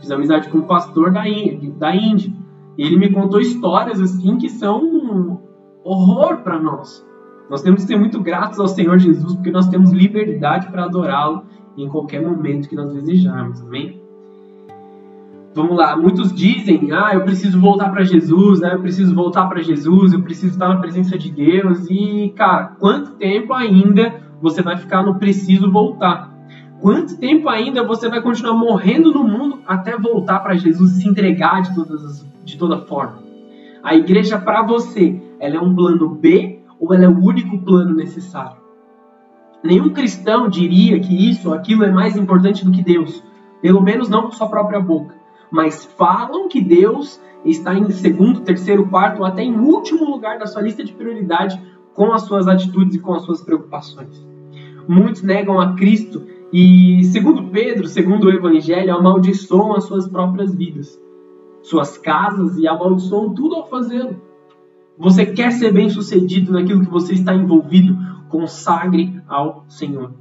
Fiz 0.00 0.10
amizade 0.10 0.48
com 0.48 0.58
um 0.58 0.66
pastor 0.66 1.12
da 1.12 1.28
Índia, 1.28 1.70
da 1.70 1.94
Índia 1.94 2.32
e 2.76 2.82
ele 2.82 2.96
me 2.96 3.10
contou 3.10 3.40
histórias 3.40 4.00
assim 4.00 4.36
que 4.36 4.48
são 4.48 4.82
um 4.82 5.38
horror 5.84 6.38
para 6.38 6.58
nós. 6.58 7.06
Nós 7.48 7.62
temos 7.62 7.82
que 7.82 7.86
ser 7.86 7.96
muito 7.96 8.20
gratos 8.20 8.58
ao 8.58 8.66
Senhor 8.66 8.98
Jesus 8.98 9.34
porque 9.34 9.50
nós 9.50 9.68
temos 9.68 9.92
liberdade 9.92 10.68
para 10.68 10.84
adorá-lo 10.84 11.44
em 11.76 11.88
qualquer 11.88 12.22
momento 12.22 12.68
que 12.68 12.76
nós 12.76 12.92
desejarmos, 12.92 13.60
amém? 13.60 14.00
Vamos 15.54 15.76
lá, 15.76 15.96
muitos 15.96 16.32
dizem, 16.32 16.90
ah, 16.90 17.14
eu 17.14 17.20
preciso 17.20 17.60
voltar 17.60 17.90
para 17.90 18.02
Jesus, 18.02 18.60
né? 18.60 18.74
Eu 18.74 18.80
preciso 18.80 19.14
voltar 19.14 19.46
para 19.46 19.62
Jesus, 19.62 20.12
eu 20.12 20.20
preciso 20.20 20.54
estar 20.54 20.68
na 20.68 20.80
presença 20.80 21.16
de 21.16 21.30
Deus. 21.30 21.86
E, 21.88 22.32
cara, 22.34 22.74
quanto 22.80 23.12
tempo 23.12 23.52
ainda 23.52 24.20
você 24.42 24.62
vai 24.62 24.76
ficar 24.76 25.04
no 25.04 25.14
preciso 25.14 25.70
voltar? 25.70 26.34
Quanto 26.80 27.16
tempo 27.18 27.48
ainda 27.48 27.84
você 27.84 28.08
vai 28.08 28.20
continuar 28.20 28.54
morrendo 28.54 29.12
no 29.12 29.22
mundo 29.22 29.60
até 29.64 29.96
voltar 29.96 30.40
para 30.40 30.56
Jesus 30.56 30.96
e 30.96 31.02
se 31.02 31.08
entregar 31.08 31.62
de, 31.62 31.72
todas 31.72 32.26
de 32.44 32.58
toda 32.58 32.80
forma? 32.80 33.22
A 33.80 33.94
igreja 33.94 34.38
para 34.38 34.60
você, 34.62 35.22
ela 35.38 35.56
é 35.56 35.60
um 35.60 35.72
plano 35.72 36.08
B 36.08 36.64
ou 36.80 36.92
ela 36.92 37.04
é 37.04 37.08
o 37.08 37.24
único 37.24 37.58
plano 37.58 37.94
necessário? 37.94 38.63
Nenhum 39.64 39.88
cristão 39.88 40.46
diria 40.46 41.00
que 41.00 41.30
isso 41.30 41.48
ou 41.48 41.54
aquilo 41.54 41.84
é 41.84 41.90
mais 41.90 42.18
importante 42.18 42.62
do 42.62 42.70
que 42.70 42.82
Deus. 42.82 43.24
Pelo 43.62 43.80
menos 43.80 44.10
não 44.10 44.24
com 44.24 44.32
sua 44.32 44.46
própria 44.46 44.78
boca. 44.78 45.14
Mas 45.50 45.86
falam 45.96 46.48
que 46.48 46.60
Deus 46.60 47.18
está 47.46 47.74
em 47.74 47.90
segundo, 47.90 48.40
terceiro, 48.40 48.86
quarto, 48.88 49.20
ou 49.20 49.24
até 49.24 49.42
em 49.42 49.56
último 49.56 50.04
lugar 50.04 50.38
da 50.38 50.46
sua 50.46 50.60
lista 50.60 50.84
de 50.84 50.92
prioridade 50.92 51.58
com 51.94 52.12
as 52.12 52.22
suas 52.22 52.46
atitudes 52.46 52.96
e 52.96 52.98
com 52.98 53.14
as 53.14 53.22
suas 53.22 53.40
preocupações. 53.40 54.22
muitos 54.86 55.22
negam 55.22 55.58
a 55.58 55.74
Cristo 55.74 56.22
e, 56.52 57.02
segundo 57.04 57.44
Pedro, 57.44 57.86
segundo 57.86 58.24
o 58.24 58.30
Evangelho, 58.30 58.94
amaldiçoam 58.94 59.74
as 59.74 59.84
suas 59.84 60.06
próprias 60.06 60.54
vidas, 60.54 61.00
suas 61.62 61.96
casas 61.96 62.58
e 62.58 62.68
amaldiçoam 62.68 63.32
tudo 63.32 63.54
ao 63.54 63.68
fazê-lo. 63.68 64.20
Você 64.98 65.24
quer 65.26 65.52
ser 65.52 65.72
bem 65.72 65.88
sucedido 65.88 66.52
naquilo 66.52 66.84
que 66.84 66.90
você 66.90 67.14
está 67.14 67.34
envolvido? 67.34 67.96
Consagre 68.34 69.22
ao 69.28 69.64
Senhor. 69.68 70.12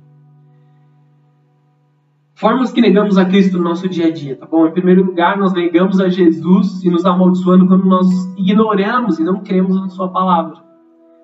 Formas 2.36 2.72
que 2.72 2.80
negamos 2.80 3.18
a 3.18 3.26
Cristo 3.26 3.58
no 3.58 3.64
nosso 3.64 3.90
dia 3.90 4.06
a 4.06 4.12
dia, 4.12 4.36
tá 4.36 4.46
bom? 4.46 4.68
Em 4.68 4.72
primeiro 4.72 5.04
lugar, 5.04 5.36
nós 5.36 5.52
negamos 5.52 6.00
a 6.00 6.10
Jesus 6.10 6.84
e 6.84 6.92
nos 6.92 7.08
amaldiçoando 7.08 7.66
quando 7.66 7.86
nós 7.86 8.08
ignoramos 8.38 9.18
e 9.18 9.24
não 9.24 9.42
cremos 9.42 9.82
na 9.82 9.90
Sua 9.90 10.10
palavra. 10.10 10.58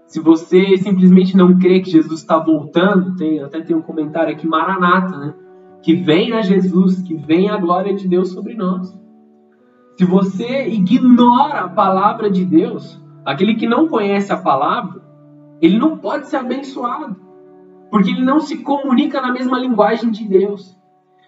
Se 0.08 0.20
você 0.20 0.78
simplesmente 0.78 1.38
não 1.38 1.60
crê 1.60 1.80
que 1.80 1.92
Jesus 1.92 2.22
está 2.22 2.40
voltando, 2.40 3.16
tem, 3.16 3.40
até 3.40 3.62
tem 3.62 3.76
um 3.76 3.84
comentário 3.84 4.34
aqui, 4.34 4.48
Maranata, 4.48 5.16
né? 5.16 5.36
Que 5.84 5.94
venha 5.94 6.42
Jesus, 6.42 7.04
que 7.04 7.14
venha 7.14 7.54
a 7.54 7.58
glória 7.58 7.94
de 7.94 8.08
Deus 8.08 8.32
sobre 8.32 8.56
nós. 8.56 9.00
Se 9.96 10.06
você 10.06 10.68
ignora 10.68 11.60
a 11.66 11.70
palavra 11.70 12.32
de 12.32 12.44
Deus, 12.44 13.00
aquele 13.24 13.54
que 13.54 13.68
não 13.68 13.88
conhece 13.88 14.34
a 14.34 14.38
palavra, 14.38 15.08
ele 15.62 15.78
não 15.78 15.98
pode 15.98 16.28
ser 16.28 16.38
abençoado, 16.38 17.16
porque 17.90 18.12
ele 18.12 18.24
não 18.24 18.40
se 18.40 18.58
comunica 18.60 19.22
na 19.22 19.32
mesma 19.32 19.60
linguagem 19.60 20.12
de 20.12 20.28
Deus. 20.28 20.78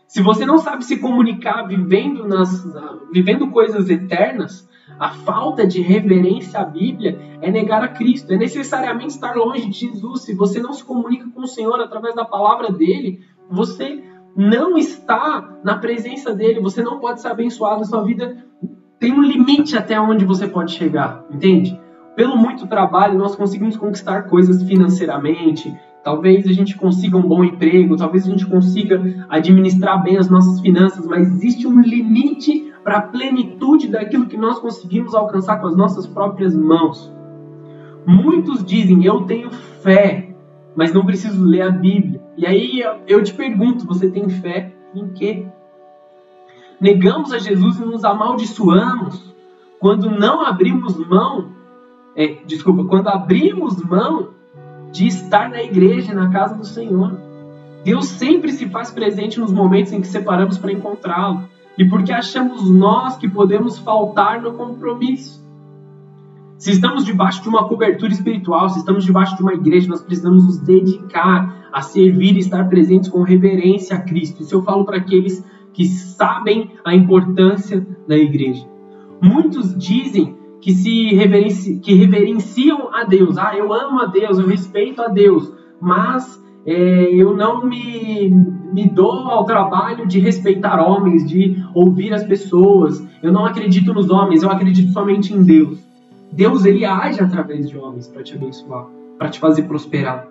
Se 0.07 0.21
você 0.21 0.45
não 0.45 0.57
sabe 0.57 0.83
se 0.83 0.99
comunicar 0.99 1.63
vivendo, 1.63 2.27
nas, 2.27 2.65
vivendo 3.11 3.49
coisas 3.49 3.89
eternas, 3.89 4.69
a 4.99 5.09
falta 5.09 5.65
de 5.65 5.81
reverência 5.81 6.59
à 6.59 6.65
Bíblia 6.65 7.17
é 7.41 7.49
negar 7.49 7.81
a 7.83 7.87
Cristo, 7.87 8.33
é 8.33 8.37
necessariamente 8.37 9.13
estar 9.13 9.35
longe 9.35 9.69
de 9.69 9.79
Jesus. 9.79 10.23
Se 10.23 10.35
você 10.35 10.61
não 10.61 10.73
se 10.73 10.83
comunica 10.83 11.29
com 11.33 11.41
o 11.41 11.47
Senhor 11.47 11.79
através 11.79 12.13
da 12.13 12.25
palavra 12.25 12.71
dele, 12.71 13.21
você 13.49 14.03
não 14.35 14.77
está 14.77 15.59
na 15.63 15.77
presença 15.77 16.33
dele, 16.33 16.59
você 16.59 16.83
não 16.83 16.99
pode 16.99 17.21
ser 17.21 17.29
abençoado, 17.29 17.81
a 17.81 17.85
sua 17.85 18.03
vida 18.03 18.45
tem 18.99 19.11
um 19.11 19.21
limite 19.21 19.75
até 19.75 19.99
onde 19.99 20.23
você 20.23 20.47
pode 20.47 20.73
chegar, 20.73 21.25
entende? 21.31 21.80
Pelo 22.15 22.37
muito 22.37 22.67
trabalho, 22.67 23.17
nós 23.17 23.35
conseguimos 23.35 23.77
conquistar 23.77 24.23
coisas 24.23 24.61
financeiramente, 24.63 25.73
talvez 26.03 26.45
a 26.47 26.51
gente 26.51 26.75
consiga 26.75 27.17
um 27.17 27.21
bom 27.21 27.43
emprego, 27.43 27.95
talvez 27.95 28.27
a 28.27 28.31
gente 28.31 28.45
consiga 28.45 29.01
administrar 29.29 30.03
bem 30.03 30.17
as 30.17 30.29
nossas 30.29 30.59
finanças, 30.59 31.05
mas 31.07 31.27
existe 31.27 31.67
um 31.67 31.79
limite 31.79 32.73
para 32.83 32.97
a 32.97 33.01
plenitude 33.01 33.87
daquilo 33.87 34.27
que 34.27 34.37
nós 34.37 34.59
conseguimos 34.59 35.15
alcançar 35.15 35.59
com 35.61 35.67
as 35.67 35.75
nossas 35.75 36.05
próprias 36.07 36.55
mãos. 36.55 37.11
Muitos 38.05 38.63
dizem, 38.63 39.05
eu 39.05 39.21
tenho 39.21 39.51
fé, 39.51 40.33
mas 40.75 40.93
não 40.93 41.05
preciso 41.05 41.43
ler 41.43 41.61
a 41.61 41.71
Bíblia. 41.71 42.21
E 42.35 42.45
aí 42.45 42.83
eu 43.07 43.23
te 43.23 43.33
pergunto, 43.33 43.85
você 43.85 44.09
tem 44.09 44.27
fé 44.29 44.73
em 44.95 45.07
quê? 45.09 45.45
Negamos 46.79 47.31
a 47.31 47.37
Jesus 47.37 47.77
e 47.77 47.85
nos 47.85 48.03
amaldiçoamos 48.03 49.31
quando 49.79 50.09
não 50.09 50.43
abrimos 50.43 50.97
mão, 51.07 51.49
é, 52.21 52.37
desculpa, 52.45 52.83
quando 52.85 53.07
abrimos 53.07 53.83
mão 53.83 54.29
de 54.91 55.07
estar 55.07 55.49
na 55.49 55.63
igreja, 55.63 56.13
na 56.13 56.29
casa 56.29 56.55
do 56.55 56.65
Senhor. 56.65 57.17
Deus 57.83 58.05
sempre 58.07 58.51
se 58.51 58.69
faz 58.69 58.91
presente 58.91 59.39
nos 59.39 59.51
momentos 59.51 59.91
em 59.91 60.01
que 60.01 60.07
separamos 60.07 60.57
para 60.57 60.71
encontrá-lo 60.71 61.43
e 61.77 61.85
porque 61.85 62.11
achamos 62.11 62.69
nós 62.69 63.17
que 63.17 63.27
podemos 63.27 63.79
faltar 63.79 64.41
no 64.41 64.53
compromisso. 64.53 65.41
Se 66.57 66.71
estamos 66.71 67.05
debaixo 67.05 67.41
de 67.41 67.49
uma 67.49 67.67
cobertura 67.67 68.11
espiritual, 68.11 68.69
se 68.69 68.77
estamos 68.77 69.03
debaixo 69.03 69.35
de 69.35 69.41
uma 69.41 69.53
igreja, 69.53 69.87
nós 69.87 70.01
precisamos 70.01 70.45
nos 70.45 70.59
dedicar 70.59 71.69
a 71.73 71.81
servir 71.81 72.35
e 72.35 72.39
estar 72.39 72.69
presentes 72.69 73.09
com 73.09 73.23
reverência 73.23 73.95
a 73.95 74.01
Cristo. 74.01 74.43
Isso 74.43 74.53
eu 74.53 74.61
falo 74.61 74.85
para 74.85 74.97
aqueles 74.97 75.43
que 75.73 75.87
sabem 75.87 76.69
a 76.85 76.93
importância 76.93 77.83
da 78.07 78.15
igreja. 78.15 78.67
Muitos 79.19 79.75
dizem 79.75 80.37
que 80.61 80.71
se 80.71 81.15
reverenci, 81.15 81.79
que 81.79 81.93
reverenciam 81.93 82.93
a 82.93 83.03
Deus. 83.03 83.37
Ah, 83.37 83.55
eu 83.57 83.73
amo 83.73 83.99
a 83.99 84.05
Deus, 84.05 84.37
eu 84.37 84.47
respeito 84.47 85.01
a 85.01 85.07
Deus, 85.07 85.51
mas 85.81 86.41
é, 86.65 86.73
eu 87.13 87.35
não 87.35 87.65
me, 87.65 88.29
me 88.29 88.87
dou 88.87 89.27
ao 89.29 89.43
trabalho 89.43 90.07
de 90.07 90.19
respeitar 90.19 90.79
homens, 90.79 91.27
de 91.27 91.57
ouvir 91.73 92.13
as 92.13 92.23
pessoas. 92.23 93.03
Eu 93.23 93.33
não 93.33 93.45
acredito 93.45 93.93
nos 93.93 94.09
homens, 94.09 94.43
eu 94.43 94.51
acredito 94.51 94.91
somente 94.91 95.33
em 95.33 95.43
Deus. 95.43 95.79
Deus 96.31 96.63
ele 96.63 96.85
age 96.85 97.21
através 97.21 97.67
de 97.67 97.77
homens 97.77 98.07
para 98.07 98.23
te 98.23 98.35
abençoar, 98.35 98.85
para 99.17 99.29
te 99.29 99.39
fazer 99.39 99.63
prosperar. 99.63 100.27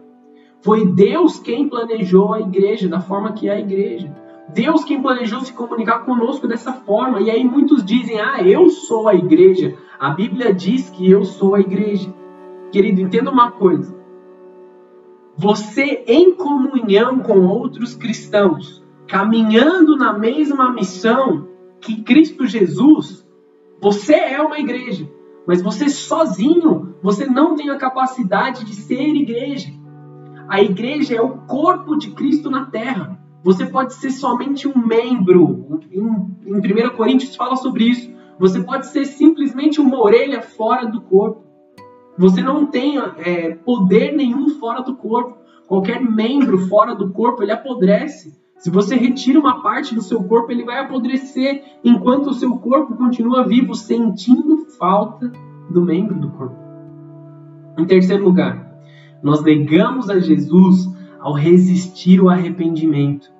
Foi 0.62 0.86
Deus 0.92 1.38
quem 1.38 1.68
planejou 1.68 2.32
a 2.32 2.40
igreja 2.40 2.88
da 2.88 3.00
forma 3.00 3.32
que 3.32 3.48
é 3.48 3.52
a 3.52 3.60
igreja. 3.60 4.14
Deus 4.54 4.84
quem 4.84 5.00
planejou 5.00 5.40
se 5.40 5.52
comunicar 5.52 6.00
conosco 6.00 6.46
dessa 6.46 6.72
forma. 6.72 7.20
E 7.20 7.30
aí 7.30 7.44
muitos 7.44 7.84
dizem: 7.84 8.20
"Ah, 8.20 8.42
eu 8.42 8.68
sou 8.70 9.08
a 9.08 9.14
igreja". 9.14 9.76
A 9.98 10.10
Bíblia 10.10 10.52
diz 10.52 10.90
que 10.90 11.10
eu 11.10 11.24
sou 11.24 11.54
a 11.54 11.60
igreja. 11.60 12.12
Querido, 12.70 13.00
entenda 13.00 13.30
uma 13.30 13.50
coisa 13.50 14.00
você 15.40 16.04
em 16.06 16.34
comunhão 16.34 17.20
com 17.20 17.46
outros 17.46 17.94
cristãos, 17.94 18.84
caminhando 19.08 19.96
na 19.96 20.12
mesma 20.12 20.70
missão 20.70 21.48
que 21.80 22.02
Cristo 22.02 22.46
Jesus, 22.46 23.26
você 23.80 24.16
é 24.16 24.42
uma 24.42 24.58
igreja. 24.58 25.10
Mas 25.46 25.62
você 25.62 25.88
sozinho, 25.88 26.94
você 27.02 27.24
não 27.24 27.56
tem 27.56 27.70
a 27.70 27.78
capacidade 27.78 28.66
de 28.66 28.74
ser 28.74 29.00
igreja. 29.00 29.70
A 30.46 30.60
igreja 30.60 31.16
é 31.16 31.22
o 31.22 31.38
corpo 31.38 31.96
de 31.96 32.10
Cristo 32.10 32.50
na 32.50 32.66
terra. 32.66 33.18
Você 33.42 33.66
pode 33.66 33.94
ser 33.94 34.10
somente 34.10 34.68
um 34.68 34.86
membro. 34.86 35.80
Em, 35.90 36.00
em 36.46 36.56
1 36.56 36.96
Coríntios 36.96 37.34
fala 37.36 37.56
sobre 37.56 37.84
isso. 37.84 38.10
Você 38.38 38.62
pode 38.62 38.86
ser 38.86 39.04
simplesmente 39.04 39.80
uma 39.80 40.00
orelha 40.00 40.42
fora 40.42 40.86
do 40.86 41.00
corpo. 41.00 41.44
Você 42.18 42.42
não 42.42 42.66
tem 42.66 42.98
é, 42.98 43.54
poder 43.54 44.12
nenhum 44.12 44.48
fora 44.50 44.82
do 44.82 44.96
corpo. 44.96 45.38
Qualquer 45.66 46.02
membro 46.02 46.58
fora 46.66 46.94
do 46.94 47.10
corpo, 47.12 47.42
ele 47.42 47.52
apodrece. 47.52 48.38
Se 48.58 48.68
você 48.68 48.94
retira 48.94 49.40
uma 49.40 49.62
parte 49.62 49.94
do 49.94 50.02
seu 50.02 50.22
corpo, 50.24 50.52
ele 50.52 50.64
vai 50.64 50.80
apodrecer, 50.80 51.62
enquanto 51.82 52.26
o 52.26 52.34
seu 52.34 52.58
corpo 52.58 52.94
continua 52.94 53.46
vivo, 53.46 53.74
sentindo 53.74 54.66
falta 54.78 55.32
do 55.70 55.82
membro 55.82 56.14
do 56.14 56.30
corpo. 56.30 56.56
Em 57.78 57.86
terceiro 57.86 58.24
lugar, 58.24 58.70
nós 59.22 59.42
negamos 59.42 60.10
a 60.10 60.18
Jesus 60.18 60.89
ao 61.20 61.34
resistir 61.34 62.20
o 62.20 62.28
arrependimento, 62.28 63.30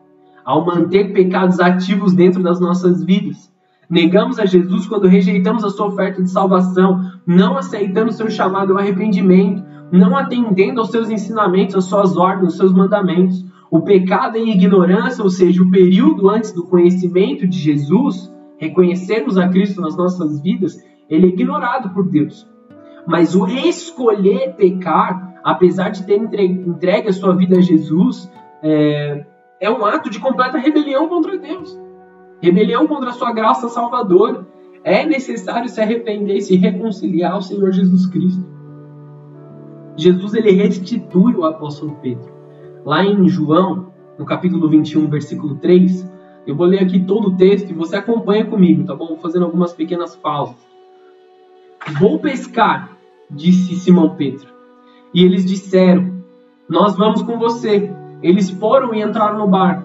ao 0.45 0.65
manter 0.65 1.13
pecados 1.13 1.61
ativos 1.61 2.13
dentro 2.13 2.43
das 2.43 2.61
nossas 2.61 3.03
vidas. 3.05 3.51
Negamos 3.89 4.39
a 4.39 4.47
Jesus 4.47 4.87
quando 4.87 5.09
rejeitamos 5.09 5.65
a 5.65 5.71
sua 5.71 5.89
oferta 5.89 6.23
de 6.23 6.31
salvação, 6.31 7.11
não 7.27 7.57
aceitando 7.57 8.11
o 8.11 8.13
seu 8.13 8.31
chamado 8.31 8.73
ao 8.73 8.79
arrependimento, 8.79 9.65
não 9.91 10.17
atendendo 10.17 10.81
aos 10.81 10.91
seus 10.91 11.11
ensinamentos, 11.11 11.75
às 11.75 11.85
suas 11.87 12.17
ordens, 12.17 12.45
aos 12.45 12.57
seus 12.57 12.73
mandamentos. 12.73 13.45
O 13.71 13.81
pecado 13.81 14.37
em 14.37 14.53
ignorância, 14.53 15.25
ou 15.25 15.31
seja, 15.31 15.63
o 15.63 15.71
período 15.71 16.29
antes 16.29 16.53
do 16.53 16.65
conhecimento 16.65 17.49
de 17.49 17.59
Jesus, 17.59 18.33
reconhecermos 18.59 19.37
a 19.37 19.49
Cristo 19.49 19.81
nas 19.81 19.97
nossas 19.97 20.41
vidas, 20.41 20.79
ele 21.09 21.27
é 21.27 21.31
ignorado 21.31 21.91
por 21.91 22.09
Deus. 22.09 22.47
Mas 23.07 23.35
o 23.35 23.47
escolher 23.49 24.55
pecar, 24.55 25.30
apesar 25.45 25.91
de 25.91 26.05
ter 26.05 26.17
entregue 26.17 27.09
a 27.09 27.13
sua 27.13 27.35
vida 27.35 27.59
a 27.59 27.61
Jesus, 27.61 28.31
é, 28.63 29.25
é 29.61 29.71
um 29.71 29.85
ato 29.85 30.11
de 30.11 30.19
completa 30.19 30.59
rebelião 30.59 31.09
contra 31.09 31.39
Deus 31.39 31.79
rebelião 32.41 32.87
contra 32.87 33.11
a 33.11 33.13
sua 33.13 33.33
graça 33.33 33.69
salvadora. 33.69 34.47
É 34.83 35.05
necessário 35.05 35.69
se 35.69 35.81
arrepender 35.81 36.37
e 36.37 36.43
se 36.43 36.57
reconciliar 36.57 37.33
ao 37.33 37.43
Senhor 37.43 37.71
Jesus 37.71 38.07
Cristo. 38.07 38.45
Jesus 39.95 40.33
ele 40.33 40.53
restitui 40.53 41.35
o 41.35 41.45
apóstolo 41.45 41.99
Pedro. 42.01 42.33
Lá 42.85 43.05
em 43.05 43.29
João, 43.29 43.93
no 44.19 44.25
capítulo 44.25 44.71
21, 44.71 45.09
versículo 45.11 45.57
3, 45.57 46.11
eu 46.47 46.57
vou 46.57 46.67
ler 46.67 46.83
aqui 46.83 46.99
todo 47.01 47.29
o 47.29 47.37
texto 47.37 47.71
e 47.71 47.75
você 47.75 47.97
acompanha 47.97 48.47
comigo, 48.47 48.85
tá 48.85 48.95
bom? 48.95 49.09
Vou 49.09 49.19
fazendo 49.19 49.45
algumas 49.45 49.75
pequenas 49.75 50.17
pausas. 50.17 50.57
Vou 51.99 52.19
pescar, 52.19 52.97
disse 53.31 53.77
Simão 53.77 54.17
Pedro. 54.17 54.49
E 55.13 55.25
eles 55.25 55.45
disseram: 55.45 56.13
Nós 56.69 56.97
vamos 56.97 57.23
com 57.23 57.39
você. 57.39 57.91
Eles 58.23 58.51
foram 58.51 58.95
e 58.95 59.03
entraram 59.03 59.39
no 59.39 59.49
barco, 59.49 59.85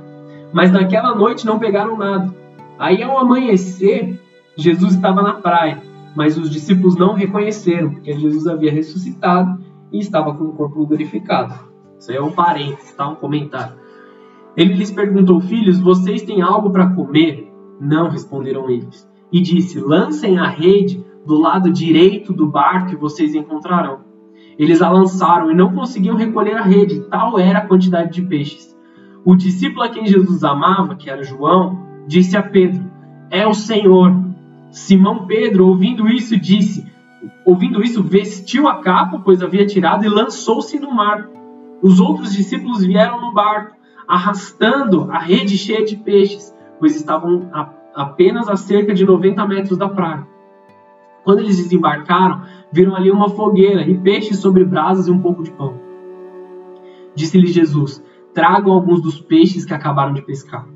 mas 0.54 0.72
naquela 0.72 1.16
noite 1.16 1.46
não 1.46 1.58
pegaram 1.58 1.98
nada. 1.98 2.34
Aí 2.78 3.02
ao 3.02 3.18
amanhecer, 3.18 4.20
Jesus 4.58 4.96
estava 4.96 5.22
na 5.22 5.36
praia, 5.36 5.82
mas 6.16 6.38
os 6.38 6.50
discípulos 6.50 6.98
não 6.98 7.14
reconheceram, 7.14 7.92
porque 7.92 8.14
Jesus 8.14 8.46
havia 8.46 8.72
ressuscitado 8.72 9.58
e 9.92 10.00
estava 10.00 10.34
com 10.34 10.46
o 10.46 10.54
corpo 10.54 10.86
glorificado. 10.86 11.54
Isso 11.98 12.12
aí 12.12 12.18
é 12.18 12.22
um 12.22 12.32
parênteses, 12.32 12.94
tá? 12.94 13.08
Um 13.08 13.16
comentário. 13.16 13.76
Ele 14.56 14.74
lhes 14.74 14.92
perguntou, 14.92 15.42
filhos, 15.42 15.80
vocês 15.80 16.22
têm 16.22 16.42
algo 16.42 16.70
para 16.70 16.90
comer? 16.90 17.52
Não, 17.80 18.10
responderam 18.10 18.70
eles. 18.70 19.10
E 19.32 19.42
disse, 19.42 19.80
lancem 19.80 20.38
a 20.38 20.48
rede 20.48 21.04
do 21.26 21.40
lado 21.40 21.72
direito 21.72 22.32
do 22.32 22.48
barco 22.48 22.94
e 22.94 22.96
vocês 22.96 23.34
encontrarão. 23.36 24.05
Eles 24.58 24.82
a 24.82 24.90
lançaram 24.90 25.52
e 25.52 25.56
não 25.56 25.74
conseguiam 25.74 26.16
recolher 26.16 26.56
a 26.56 26.62
rede, 26.62 27.02
tal 27.10 27.38
era 27.38 27.60
a 27.60 27.68
quantidade 27.68 28.12
de 28.14 28.22
peixes. 28.22 28.76
O 29.24 29.36
discípulo 29.36 29.84
a 29.84 29.90
quem 29.90 30.06
Jesus 30.06 30.44
amava, 30.44 30.96
que 30.96 31.10
era 31.10 31.24
João, 31.24 31.80
disse 32.08 32.38
a 32.38 32.44
Pedro: 32.44 32.84
É 33.30 33.46
o 33.46 33.54
Senhor. 33.54 34.14
Simão 34.72 35.26
Pedro, 35.26 35.68
ouvindo 35.68 36.08
isso, 36.08 36.38
disse: 36.38 36.86
Ouvindo 37.44 37.82
isso, 37.82 38.04
vestiu 38.04 38.68
a 38.68 38.82
capa, 38.82 39.20
pois 39.20 39.42
havia 39.42 39.66
tirado, 39.66 40.06
e 40.06 40.10
lançou-se 40.10 40.80
no 40.80 40.94
mar. 40.94 41.28
Os 41.82 42.00
outros 42.00 42.34
discípulos 42.34 42.84
vieram 42.84 43.20
no 43.20 43.34
barco, 43.34 43.76
arrastando 44.08 45.10
a 45.12 45.20
rede 45.20 45.58
cheia 45.58 45.84
de 45.84 45.96
peixes, 45.98 46.56
pois 46.80 46.96
estavam 46.96 47.50
a, 47.52 47.70
apenas 47.96 48.48
a 48.48 48.56
cerca 48.56 48.94
de 48.94 49.06
90 49.06 49.46
metros 49.48 49.78
da 49.78 49.90
praia. 49.90 50.28
Quando 51.24 51.40
eles 51.40 51.58
desembarcaram, 51.58 52.44
viram 52.72 52.96
ali 52.96 53.12
uma 53.12 53.30
fogueira 53.30 53.88
e 53.88 53.98
peixes 53.98 54.40
sobre 54.40 54.64
brasas 54.64 55.08
e 55.08 55.12
um 55.12 55.20
pouco 55.20 55.44
de 55.44 55.52
pão. 55.52 55.76
Disse-lhe 57.16 57.48
Jesus: 57.48 58.04
Tragam 58.34 58.74
alguns 58.74 59.02
dos 59.02 59.20
peixes 59.20 59.66
que 59.66 59.74
acabaram 59.74 60.14
de 60.14 60.22
pescar. 60.22 60.68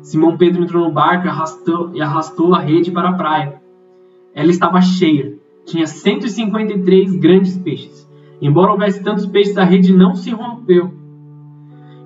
Simão 0.00 0.36
Pedro 0.36 0.62
entrou 0.62 0.86
no 0.86 0.92
barco 0.92 1.28
arrastou, 1.28 1.90
e 1.94 2.00
arrastou 2.00 2.54
a 2.54 2.60
rede 2.60 2.90
para 2.90 3.10
a 3.10 3.14
praia. 3.14 3.60
Ela 4.34 4.50
estava 4.50 4.80
cheia, 4.80 5.36
tinha 5.64 5.86
153 5.86 7.16
grandes 7.16 7.58
peixes. 7.58 8.08
Embora 8.40 8.72
houvesse 8.72 9.02
tantos 9.02 9.26
peixes, 9.26 9.56
a 9.58 9.64
rede 9.64 9.92
não 9.92 10.14
se 10.14 10.30
rompeu. 10.30 10.94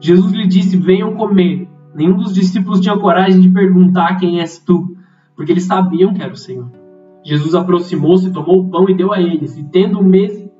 Jesus 0.01 0.33
lhe 0.33 0.47
disse: 0.47 0.77
Venham 0.77 1.15
comer. 1.15 1.69
Nenhum 1.95 2.17
dos 2.17 2.33
discípulos 2.33 2.81
tinha 2.81 2.97
coragem 2.97 3.41
de 3.41 3.51
perguntar 3.51 4.17
quem 4.17 4.41
és 4.41 4.59
tu, 4.59 4.97
porque 5.37 5.53
eles 5.53 5.65
sabiam 5.65 6.15
que 6.15 6.23
era 6.23 6.33
o 6.33 6.37
Senhor. 6.37 6.80
Jesus 7.25 7.55
aproximou-se, 7.55 8.33
tomou 8.33 8.61
o 8.61 8.71
pão 8.71 8.89
e 8.89 8.97
deu 8.97 9.13
a 9.13 9.21
eles, 9.21 9.57
e 9.57 9.65
tendo, 9.65 10.01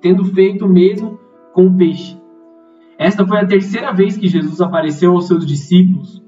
tendo 0.01 0.25
feito 0.27 0.67
o 0.67 0.69
mesmo 0.69 1.19
com 1.53 1.67
o 1.67 1.77
peixe. 1.77 2.19
Esta 2.99 3.27
foi 3.27 3.39
a 3.39 3.47
terceira 3.47 3.93
vez 3.93 4.17
que 4.17 4.29
Jesus 4.29 4.61
apareceu 4.61 5.13
aos 5.13 5.27
seus 5.27 5.47
discípulos. 5.47 6.23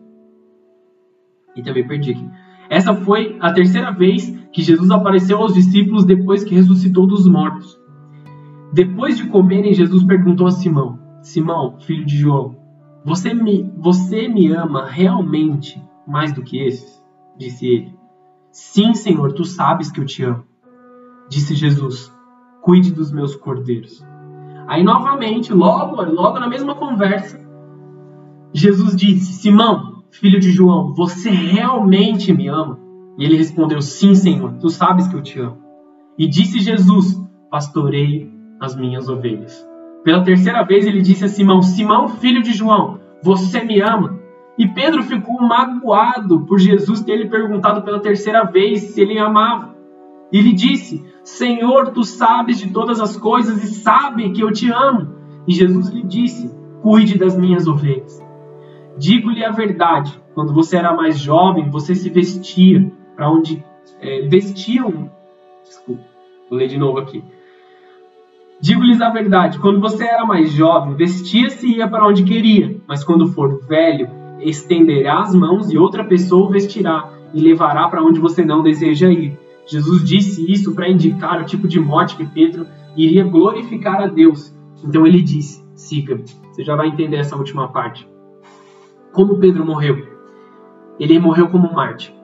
E 1.55 1.63
também 1.63 1.87
perdi 1.87 2.13
aqui. 2.13 2.31
Essa 2.71 2.95
foi 2.95 3.37
a 3.41 3.53
terceira 3.53 3.93
vez 3.93 4.31
que 4.51 4.63
Jesus 4.63 4.91
apareceu 4.91 5.37
aos 5.37 5.53
discípulos 5.53 6.07
depois 6.07 6.43
que 6.43 6.55
ressuscitou 6.55 7.07
dos 7.07 7.29
mortos. 7.29 7.79
Depois 8.73 9.19
de 9.19 9.27
comerem, 9.27 9.75
Jesus 9.75 10.03
perguntou 10.05 10.47
a 10.47 10.51
Simão: 10.51 10.99
Simão, 11.21 11.79
filho 11.81 12.07
de 12.07 12.17
João, 12.17 12.57
você 13.05 13.35
me, 13.35 13.71
você 13.77 14.27
me 14.27 14.51
ama 14.51 14.87
realmente 14.87 15.83
mais 16.07 16.33
do 16.33 16.43
que 16.43 16.59
esses? 16.59 17.05
Disse 17.37 17.67
ele. 17.67 18.02
Sim, 18.53 18.95
Senhor, 18.95 19.33
tu 19.33 19.47
sabes 19.47 19.91
que 19.91 19.99
eu 19.99 20.05
te 20.05 20.23
amo. 20.25 20.45
Disse 21.29 21.55
Jesus: 21.55 22.13
Cuide 22.61 22.93
dos 22.93 23.11
meus 23.11 23.35
cordeiros. 23.35 24.05
Aí, 24.69 24.83
novamente, 24.83 25.55
logo, 25.55 26.03
logo 26.03 26.39
na 26.39 26.47
mesma 26.47 26.75
conversa, 26.75 27.41
Jesus 28.53 28.95
disse: 28.95 29.33
Simão, 29.33 30.05
filho 30.11 30.39
de 30.39 30.51
João, 30.53 30.93
você 30.93 31.31
realmente 31.31 32.31
me 32.31 32.47
ama? 32.49 32.79
E 33.19 33.25
ele 33.25 33.39
respondeu: 33.39 33.81
Sim, 33.81 34.15
Senhor, 34.15 34.53
tu 34.61 34.69
sabes 34.69 35.09
que 35.09 35.17
eu 35.17 35.23
te 35.23 35.41
amo. 35.41 35.59
E 36.19 36.29
disse 36.29 36.61
Jesus: 36.61 37.19
Pastorei 37.51 38.31
as 38.61 38.77
minhas 38.77 39.09
ovelhas. 39.09 39.67
Pela 40.05 40.23
terceira 40.23 40.63
vez 40.63 40.85
ele 40.87 41.01
disse 41.01 41.25
a 41.25 41.29
Simão: 41.29 41.63
Simão, 41.63 42.07
filho 42.07 42.43
de 42.43 42.53
João, 42.53 43.01
você 43.23 43.65
me 43.65 43.81
ama? 43.81 44.21
E 44.59 44.69
Pedro 44.69 45.03
ficou 45.03 45.41
magoado 45.41 46.43
por 46.43 46.59
Jesus 46.59 47.01
ter 47.01 47.17
lhe 47.17 47.29
perguntado 47.29 47.83
pela 47.83 48.01
terceira 48.01 48.45
vez 48.45 48.83
se 48.83 49.01
ele 49.01 49.19
amava. 49.19 49.75
E 50.31 50.41
lhe 50.41 50.53
disse: 50.53 51.05
Senhor, 51.25 51.91
tu 51.91 52.05
sabes 52.05 52.59
de 52.59 52.71
todas 52.71 53.01
as 53.01 53.17
coisas 53.17 53.63
e 53.63 53.75
sabe 53.75 54.31
que 54.31 54.43
eu 54.43 54.53
te 54.53 54.71
amo. 54.71 55.15
E 55.47 55.53
Jesus 55.53 55.89
lhe 55.89 56.03
disse: 56.03 56.51
Cuide 56.83 57.19
das 57.19 57.37
minhas 57.37 57.67
ovelhas. 57.67 58.23
Digo-lhe 58.99 59.45
a 59.45 59.51
verdade: 59.51 60.21
quando 60.35 60.53
você 60.53 60.77
era 60.77 60.95
mais 60.95 61.19
jovem, 61.19 61.71
você 61.71 61.95
se 61.95 62.11
vestia 62.11 62.91
para 63.17 63.31
onde 63.31 63.65
é, 64.01 64.23
vestiam. 64.23 65.11
Desculpa, 65.65 66.03
vou 66.49 66.59
ler 66.59 66.69
de 66.69 66.79
novo 66.79 66.99
aqui. 66.99 67.25
Digo-lhes 68.61 69.01
a 69.01 69.09
verdade: 69.09 69.59
quando 69.59 69.81
você 69.81 70.05
era 70.05 70.25
mais 70.25 70.53
jovem, 70.53 70.95
vestia-se 70.95 71.67
e 71.67 71.77
ia 71.79 71.89
para 71.89 72.07
onde 72.07 72.23
queria, 72.23 72.77
mas 72.87 73.03
quando 73.03 73.29
for 73.29 73.67
velho, 73.67 74.22
estenderá 74.43 75.21
as 75.21 75.35
mãos 75.35 75.71
e 75.71 75.79
outra 75.79 76.05
pessoa 76.05 76.49
o 76.49 76.51
vestirá 76.51 77.11
e 77.35 77.41
levará 77.41 77.89
para 77.89 78.03
onde 78.03 78.21
você 78.21 78.45
não 78.45 78.63
deseja 78.63 79.09
ir. 79.11 79.39
Jesus 79.67 80.05
disse 80.05 80.51
isso 80.51 80.75
para 80.75 80.89
indicar 80.89 81.41
o 81.41 81.45
tipo 81.45 81.69
de 81.69 81.79
morte 81.81 82.17
que 82.17 82.27
Pedro 82.27 82.67
iria 82.97 83.25
glorificar 83.25 84.01
a 84.03 84.07
Deus. 84.07 84.55
Então 84.85 85.07
ele 85.07 85.23
disse: 85.23 85.65
siga-me. 85.75 86.25
Você 86.51 86.65
já 86.65 86.77
vai 86.77 86.89
entender 86.89 87.17
essa 87.17 87.37
última 87.37 87.69
parte. 87.69 88.09
Como 89.13 89.39
Pedro 89.39 89.65
morreu? 89.65 90.07
Ele 90.99 91.19
morreu 91.19 91.49
como 91.49 91.73
Marte. 91.73 92.15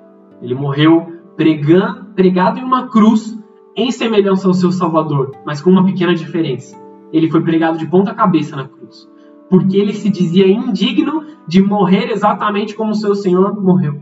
Ele 0.43 0.55
morreu 0.55 1.13
pregando, 1.37 2.07
pregado 2.15 2.59
em 2.59 2.65
uma 2.65 2.89
cruz 2.89 3.39
em 3.77 3.91
semelhança 3.91 4.49
ao 4.49 4.55
seu 4.55 4.73
Salvador, 4.73 5.37
mas 5.47 5.61
com 5.61 5.71
uma 5.71 5.85
pequena 5.85 6.15
diferença. 6.15 6.77
Ele 7.13 7.31
foi 7.31 7.41
pregado 7.43 7.79
de 7.79 7.87
ponta 7.87 8.13
cabeça 8.13 8.57
na 8.57 8.67
cruz, 8.67 9.09
porque 9.49 9.77
ele 9.77 9.95
se 9.95 10.11
dizia 10.11 10.47
indigno 10.47 11.25
de 11.47 11.63
morrer 11.63 12.11
exatamente 12.11 12.75
como 12.75 12.95
seu 12.95 13.15
Senhor 13.15 13.61
morreu. 13.61 14.01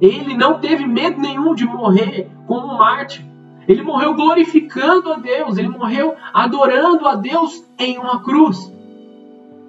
Ele 0.00 0.36
não 0.36 0.60
teve 0.60 0.86
medo 0.86 1.20
nenhum 1.20 1.54
de 1.54 1.66
morrer 1.66 2.30
como 2.46 2.66
um 2.66 2.78
mártir. 2.78 3.26
Ele 3.66 3.82
morreu 3.82 4.14
glorificando 4.14 5.12
a 5.12 5.16
Deus, 5.18 5.58
ele 5.58 5.68
morreu 5.68 6.14
adorando 6.32 7.06
a 7.06 7.16
Deus 7.16 7.62
em 7.78 7.98
uma 7.98 8.22
cruz. 8.22 8.72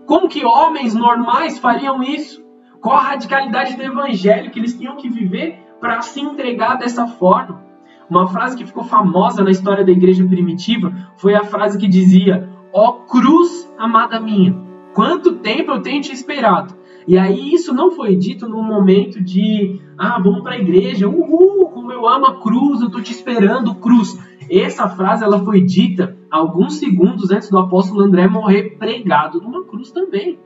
Como 0.06 0.30
que 0.30 0.46
homens 0.46 0.96
normais 0.96 1.60
fariam 1.60 2.02
isso? 2.02 2.42
Qual 2.80 2.96
a 2.96 3.02
radicalidade 3.02 3.76
do 3.76 3.84
evangelho 3.84 4.52
que 4.52 4.60
eles 4.60 4.78
tinham 4.78 4.96
que 4.96 5.10
viver 5.10 5.60
para 5.82 6.02
se 6.02 6.22
entregar 6.22 6.76
dessa 6.76 7.08
forma? 7.08 7.62
Uma 8.10 8.28
frase 8.28 8.56
que 8.56 8.66
ficou 8.66 8.84
famosa 8.84 9.44
na 9.44 9.52
história 9.52 9.84
da 9.84 9.92
igreja 9.92 10.26
primitiva 10.26 10.94
foi 11.18 11.36
a 11.36 11.44
frase 11.44 11.78
que 11.78 11.88
dizia: 11.88 12.50
Ó 12.74 12.88
oh, 12.88 12.94
cruz 13.06 13.72
amada 13.78 14.20
minha, 14.20 14.56
Quanto 15.00 15.36
tempo 15.36 15.72
eu 15.72 15.82
tenho 15.82 16.02
te 16.02 16.12
esperado? 16.12 16.74
E 17.08 17.18
aí 17.18 17.54
isso 17.54 17.74
não 17.74 17.90
foi 17.90 18.18
dito 18.18 18.50
num 18.50 18.62
momento 18.62 19.24
de, 19.24 19.80
ah, 19.98 20.20
vamos 20.22 20.44
para 20.44 20.56
a 20.56 20.60
igreja, 20.60 21.08
uhul, 21.08 21.70
como 21.70 21.90
eu 21.90 22.06
amo 22.06 22.26
a 22.26 22.42
cruz, 22.42 22.82
eu 22.82 22.92
tô 22.92 23.00
te 23.00 23.14
esperando, 23.14 23.76
cruz. 23.76 24.20
Essa 24.52 24.90
frase 24.90 25.24
ela 25.24 25.42
foi 25.46 25.62
dita 25.62 26.18
alguns 26.30 26.80
segundos 26.80 27.32
antes 27.32 27.50
do 27.50 27.58
apóstolo 27.58 28.02
André 28.02 28.28
morrer 28.28 28.78
pregado 28.78 29.40
numa 29.40 29.64
cruz 29.64 29.90
também. 29.90 30.38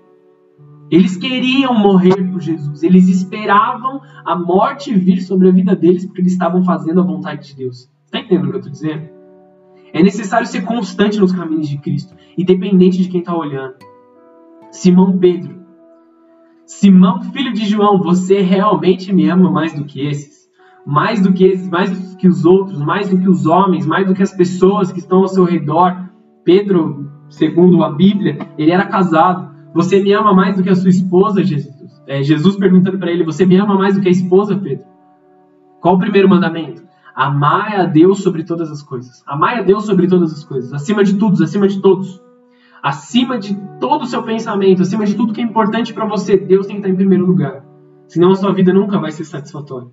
Eles 0.91 1.17
queriam 1.17 1.73
morrer 1.73 2.23
por 2.31 2.39
Jesus, 2.39 2.83
eles 2.83 3.07
esperavam 3.07 4.01
a 4.23 4.35
morte 4.35 4.93
vir 4.93 5.21
sobre 5.21 5.49
a 5.49 5.51
vida 5.51 5.75
deles 5.75 6.05
porque 6.05 6.21
eles 6.21 6.33
estavam 6.33 6.63
fazendo 6.63 7.01
a 7.01 7.03
vontade 7.03 7.47
de 7.47 7.55
Deus. 7.55 7.89
Está 8.05 8.19
entendendo 8.19 8.49
o 8.49 8.49
que 8.51 8.55
eu 8.57 8.59
estou 8.59 8.71
dizendo? 8.71 9.09
É 9.91 10.03
necessário 10.03 10.45
ser 10.45 10.61
constante 10.61 11.19
nos 11.19 11.31
caminhos 11.31 11.67
de 11.67 11.79
Cristo, 11.79 12.13
independente 12.37 13.01
de 13.01 13.09
quem 13.09 13.21
está 13.21 13.35
olhando. 13.35 13.92
Simão 14.73 15.19
Pedro. 15.19 15.53
Simão, 16.65 17.21
filho 17.21 17.53
de 17.53 17.63
João, 17.63 18.01
você 18.01 18.41
realmente 18.41 19.13
me 19.13 19.29
ama 19.29 19.51
mais 19.51 19.71
do 19.71 19.85
que 19.85 20.01
esses? 20.01 20.49
Mais 20.83 21.21
do 21.21 21.31
que 21.31 21.45
esses, 21.45 21.69
mais 21.69 21.91
do 21.91 22.17
que 22.17 22.27
os 22.27 22.43
outros, 22.43 22.79
mais 22.79 23.07
do 23.07 23.17
que 23.19 23.29
os 23.29 23.45
homens, 23.45 23.85
mais 23.85 24.07
do 24.07 24.15
que 24.15 24.23
as 24.23 24.35
pessoas 24.35 24.91
que 24.91 24.97
estão 24.97 25.19
ao 25.19 25.27
seu 25.27 25.43
redor. 25.43 26.09
Pedro, 26.43 27.07
segundo 27.29 27.83
a 27.83 27.91
Bíblia, 27.91 28.49
ele 28.57 28.71
era 28.71 28.85
casado. 28.85 29.53
Você 29.75 30.01
me 30.01 30.11
ama 30.11 30.33
mais 30.33 30.57
do 30.57 30.63
que 30.63 30.71
a 30.71 30.75
sua 30.75 30.89
esposa, 30.89 31.43
Jesus? 31.43 32.01
É, 32.07 32.23
Jesus 32.23 32.55
perguntando 32.55 32.97
para 32.97 33.11
ele: 33.11 33.23
Você 33.23 33.45
me 33.45 33.55
ama 33.57 33.75
mais 33.75 33.93
do 33.93 34.01
que 34.01 34.07
a 34.07 34.11
esposa, 34.11 34.55
Pedro? 34.57 34.85
Qual 35.81 35.95
o 35.95 35.99
primeiro 35.99 36.27
mandamento? 36.27 36.81
Amar 37.15 37.79
a 37.79 37.85
Deus 37.85 38.23
sobre 38.23 38.43
todas 38.43 38.71
as 38.71 38.81
coisas. 38.81 39.23
Amar 39.27 39.59
a 39.59 39.61
Deus 39.61 39.85
sobre 39.85 40.07
todas 40.07 40.33
as 40.33 40.43
coisas. 40.43 40.73
Acima 40.73 41.03
de 41.03 41.13
tudo, 41.13 41.43
acima 41.43 41.67
de 41.67 41.79
todos 41.79 42.22
acima 42.83 43.39
de 43.39 43.55
todo 43.79 44.03
o 44.03 44.05
seu 44.05 44.21
pensamento, 44.23 44.81
acima 44.81 45.05
de 45.05 45.15
tudo 45.15 45.31
que 45.31 45.39
é 45.39 45.43
importante 45.43 45.93
para 45.93 46.05
você, 46.05 46.35
Deus 46.35 46.67
tem 46.67 46.75
que 46.75 46.81
estar 46.81 46.89
em 46.89 46.97
primeiro 46.97 47.25
lugar. 47.25 47.63
Senão 48.09 48.31
a 48.31 48.35
sua 48.35 48.51
vida 48.51 48.73
nunca 48.73 48.99
vai 48.99 49.09
ser 49.09 49.23
satisfatória. 49.23 49.87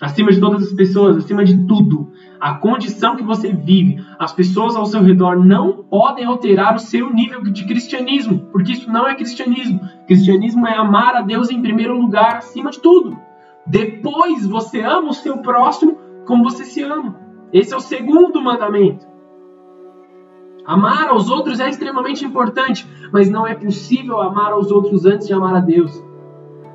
Acima 0.00 0.30
de 0.30 0.40
todas 0.40 0.62
as 0.62 0.72
pessoas, 0.72 1.16
acima 1.16 1.44
de 1.44 1.66
tudo, 1.66 2.10
a 2.40 2.54
condição 2.54 3.16
que 3.16 3.22
você 3.22 3.52
vive, 3.52 4.02
as 4.18 4.32
pessoas 4.32 4.76
ao 4.76 4.86
seu 4.86 5.02
redor 5.02 5.42
não 5.42 5.84
podem 5.84 6.24
alterar 6.24 6.74
o 6.74 6.78
seu 6.78 7.12
nível 7.12 7.42
de 7.42 7.64
cristianismo, 7.64 8.48
porque 8.50 8.72
isso 8.72 8.90
não 8.90 9.06
é 9.06 9.14
cristianismo. 9.14 9.80
Cristianismo 10.06 10.66
é 10.66 10.74
amar 10.74 11.16
a 11.16 11.22
Deus 11.22 11.50
em 11.50 11.62
primeiro 11.62 11.98
lugar, 11.98 12.36
acima 12.36 12.70
de 12.70 12.80
tudo. 12.80 13.16
Depois 13.66 14.46
você 14.46 14.80
ama 14.80 15.10
o 15.10 15.14
seu 15.14 15.38
próximo 15.38 15.98
como 16.26 16.44
você 16.44 16.64
se 16.64 16.82
ama. 16.82 17.18
Esse 17.52 17.72
é 17.72 17.76
o 17.76 17.80
segundo 17.80 18.42
mandamento. 18.42 19.06
Amar 20.66 21.08
aos 21.08 21.30
outros 21.30 21.60
é 21.60 21.68
extremamente 21.68 22.24
importante, 22.24 22.86
mas 23.12 23.30
não 23.30 23.46
é 23.46 23.54
possível 23.54 24.20
amar 24.20 24.52
aos 24.52 24.70
outros 24.70 25.06
antes 25.06 25.26
de 25.26 25.32
amar 25.32 25.54
a 25.54 25.60
Deus. 25.60 26.02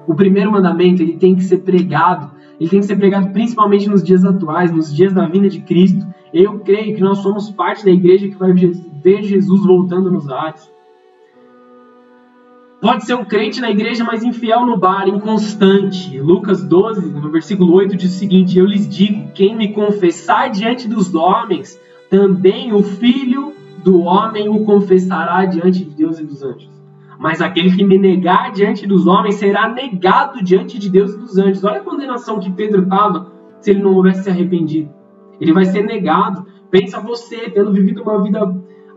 O 0.08 0.16
primeiro 0.16 0.52
mandamento 0.52 1.02
ele 1.02 1.18
tem 1.18 1.36
que 1.36 1.44
ser 1.44 1.58
pregado, 1.58 2.32
ele 2.60 2.70
tem 2.70 2.80
que 2.80 2.86
ser 2.86 2.96
pregado 2.96 3.30
principalmente 3.32 3.90
nos 3.90 4.02
dias 4.02 4.24
atuais, 4.24 4.72
nos 4.72 4.96
dias 4.96 5.14
da 5.14 5.28
vinda 5.28 5.50
de 5.50 5.62
Cristo. 5.62 6.06
Eu 6.34 6.60
creio 6.60 6.96
que 6.96 7.02
nós 7.02 7.18
somos 7.18 7.50
parte 7.52 7.84
da 7.84 7.92
igreja 7.92 8.30
que 8.30 8.36
vai 8.36 8.54
ver 8.54 9.24
Jesus 9.24 9.66
voltando 9.66 10.10
nos 10.10 10.30
ares. 10.30 10.72
Pode 12.82 13.06
ser 13.06 13.14
um 13.14 13.26
crente 13.26 13.62
na 13.62 13.70
igreja, 13.70 14.04
mas 14.04 14.24
infiel 14.24 14.66
no 14.66 14.76
bar, 14.76 15.08
inconstante. 15.08 16.20
Lucas 16.20 16.64
12, 16.64 17.12
no 17.12 17.30
versículo 17.30 17.74
8, 17.74 17.96
diz 17.96 18.16
o 18.16 18.18
seguinte: 18.18 18.58
Eu 18.58 18.66
lhes 18.66 18.90
digo: 18.90 19.32
quem 19.34 19.56
me 19.56 19.74
confessar 19.74 20.50
diante 20.50 20.88
dos 20.88 21.14
homens, 21.14 21.80
também 22.10 22.74
o 22.74 22.82
filho 22.82 23.54
do 23.84 24.02
homem 24.02 24.50
o 24.50 24.64
confessará 24.64 25.46
diante 25.46 25.86
de 25.86 25.96
Deus 25.96 26.20
e 26.20 26.26
dos 26.26 26.44
anjos. 26.44 26.70
Mas 27.20 27.42
aquele 27.42 27.76
que 27.76 27.84
me 27.84 27.98
negar 27.98 28.52
diante 28.52 28.88
dos 28.88 29.06
homens 29.06 29.36
será 29.36 29.70
negado 29.70 30.44
diante 30.44 30.80
de 30.80 30.90
Deus 30.90 31.14
e 31.14 31.20
dos 31.20 31.38
anjos. 31.38 31.64
Olha 31.64 31.80
a 31.80 31.84
condenação 31.84 32.40
que 32.40 32.52
Pedro 32.52 32.84
estava 32.84 33.32
se 33.60 33.70
ele 33.70 33.84
não 33.84 33.94
houvesse 33.94 34.24
se 34.24 34.30
arrependido. 34.30 34.90
Ele 35.40 35.54
vai 35.54 35.66
ser 35.66 35.84
negado. 35.84 36.46
Pensa 36.72 37.00
você, 37.00 37.50
tendo 37.50 37.72
vivido 37.72 38.02
uma 38.02 38.24
vida. 38.24 38.40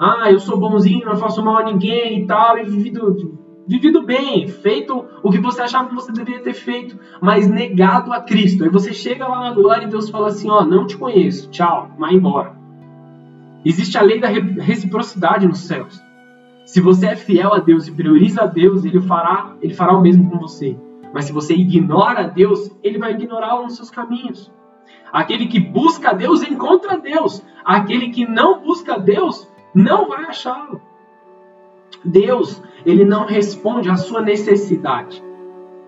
Ah, 0.01 0.31
eu 0.31 0.41
sou 0.41 0.59
bonzinho, 0.59 1.05
não 1.05 1.17
faço 1.17 1.45
mal 1.45 1.59
a 1.59 1.65
ninguém 1.65 2.23
e 2.23 2.27
tal, 2.27 2.59
e 2.59 2.65
vivido 2.65 3.45
vivido 3.67 4.03
bem, 4.05 4.47
feito 4.47 5.05
o 5.23 5.31
que 5.31 5.39
você 5.39 5.63
achava 5.63 5.89
que 5.89 5.95
você 5.95 6.13
deveria 6.13 6.43
ter 6.43 6.53
feito, 6.55 6.99
mas 7.21 7.49
negado 7.49 8.13
a 8.13 8.21
Cristo. 8.21 8.65
Aí 8.65 8.71
você 8.71 8.93
chega 8.93 9.27
lá 9.27 9.41
na 9.41 9.55
glória 9.55 9.87
e 9.87 9.89
Deus 9.89 10.11
fala 10.11 10.29
assim: 10.29 10.51
Ó, 10.51 10.61
oh, 10.61 10.65
não 10.65 10.87
te 10.87 10.97
conheço, 10.97 11.51
tchau, 11.51 11.91
vai 11.99 12.15
embora. 12.15 12.64
Existe 13.65 13.97
a 13.97 14.03
lei 14.03 14.21
da 14.21 14.29
reciprocidade 14.29 15.47
nos 15.47 15.61
céus. 15.61 16.03
Se 16.67 16.81
você 16.81 17.07
é 17.07 17.17
fiel 17.17 17.55
a 17.55 17.59
Deus 17.59 17.87
e 17.87 17.93
prioriza 17.93 18.43
a 18.43 18.47
Deus, 18.47 18.85
ele 18.85 19.01
fará, 19.01 19.55
ele 19.61 19.75
fará 19.75 19.97
o 19.97 20.01
mesmo 20.01 20.31
com 20.31 20.39
você. 20.39 20.77
Mas 21.13 21.27
se 21.27 21.33
você 21.33 21.55
ignora 21.55 22.25
Deus, 22.25 22.71
ele 22.83 22.99
vai 22.99 23.13
ignorá-lo 23.13 23.65
nos 23.65 23.77
seus 23.77 23.91
caminhos. 23.91 24.51
Aquele 25.13 25.47
que 25.47 25.61
busca 25.61 26.13
Deus 26.13 26.43
encontra 26.43 26.99
Deus. 26.99 27.43
Aquele 27.65 28.11
que 28.11 28.27
não 28.27 28.61
busca 28.61 28.99
Deus 28.99 29.49
não 29.75 30.09
vai 30.09 30.25
achá-lo. 30.25 30.81
Deus, 32.05 32.61
ele 32.85 33.05
não 33.05 33.25
responde 33.25 33.89
à 33.89 33.97
sua 33.97 34.21
necessidade. 34.21 35.23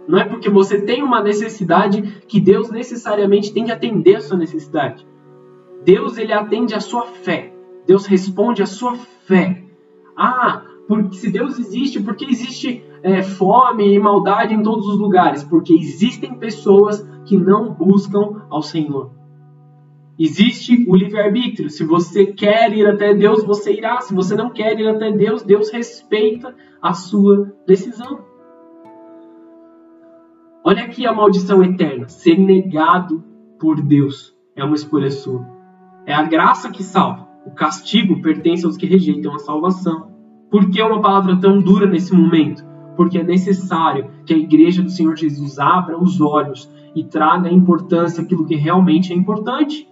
Não 0.07 0.19
é 0.19 0.25
porque 0.25 0.49
você 0.49 0.81
tem 0.81 1.03
uma 1.03 1.21
necessidade 1.21 2.01
que 2.29 2.41
Deus 2.41 2.71
necessariamente 2.71 3.53
tem 3.53 3.65
que 3.65 3.73
atender 3.73 4.17
a 4.17 4.21
sua 4.21 4.37
necessidade. 4.37 5.07
Deus, 5.85 6.17
ele 6.17 6.33
atende 6.33 6.75
a 6.75 6.81
sua 6.81 7.07
fé. 7.07 7.53
Deus 7.87 8.07
responde 8.07 8.63
à 8.63 8.67
sua 8.67 8.97
fé. 8.97 9.63
Ah, 10.17 10.63
porque 10.89 11.17
se 11.17 11.31
Deus 11.31 11.59
existe, 11.59 12.03
por 12.03 12.17
que 12.17 12.25
existe 12.25 12.85
é, 13.03 13.23
fome 13.23 13.95
e 13.95 13.99
maldade 13.99 14.55
em 14.55 14.63
todos 14.63 14.87
os 14.87 14.99
lugares? 14.99 15.43
Porque 15.45 15.75
existem 15.75 16.35
pessoas 16.35 17.07
que 17.25 17.37
não 17.37 17.73
buscam 17.73 18.43
ao 18.49 18.63
Senhor. 18.63 19.11
Existe 20.19 20.87
o 20.89 20.97
livre-arbítrio. 20.97 21.69
Se 21.69 21.85
você 21.85 22.27
quer 22.27 22.73
ir 22.73 22.87
até 22.87 23.13
Deus, 23.13 23.45
você 23.45 23.73
irá. 23.73 24.01
Se 24.01 24.15
você 24.15 24.35
não 24.35 24.51
quer 24.51 24.79
ir 24.79 24.89
até 24.89 25.13
Deus, 25.13 25.43
Deus 25.43 25.71
respeita 25.71 26.55
a 26.81 26.95
sua 26.95 27.53
decisão. 27.67 28.25
Olha 30.65 30.85
aqui 30.85 31.07
a 31.07 31.13
maldição 31.13 31.63
eterna: 31.63 32.09
ser 32.09 32.39
negado 32.39 33.23
por 33.61 33.81
Deus 33.81 34.35
é 34.55 34.65
uma 34.65 34.75
escolha 34.75 35.11
sua. 35.11 35.47
É 36.07 36.15
a 36.15 36.23
graça 36.23 36.71
que 36.71 36.83
salva. 36.83 37.26
O 37.47 37.53
castigo 37.53 38.21
pertence 38.21 38.67
aos 38.67 38.77
que 38.77 38.87
rejeitam 38.87 39.33
a 39.33 39.39
salvação. 39.39 40.11
Por 40.51 40.69
que 40.69 40.83
uma 40.83 41.01
palavra 41.01 41.37
tão 41.37 41.61
dura 41.61 41.87
nesse 41.87 42.13
momento? 42.13 42.65
Porque 42.97 43.19
é 43.19 43.23
necessário 43.23 44.11
que 44.25 44.35
a 44.35 44.37
igreja 44.37 44.83
do 44.83 44.91
Senhor 44.91 45.17
Jesus 45.17 45.57
abra 45.59 45.97
os 45.97 46.21
olhos 46.21 46.69
e 46.95 47.05
traga 47.05 47.49
a 47.49 47.53
importância 47.53 48.23
aquilo 48.23 48.45
que 48.45 48.57
realmente 48.57 49.13
é 49.13 49.17
importante. 49.17 49.89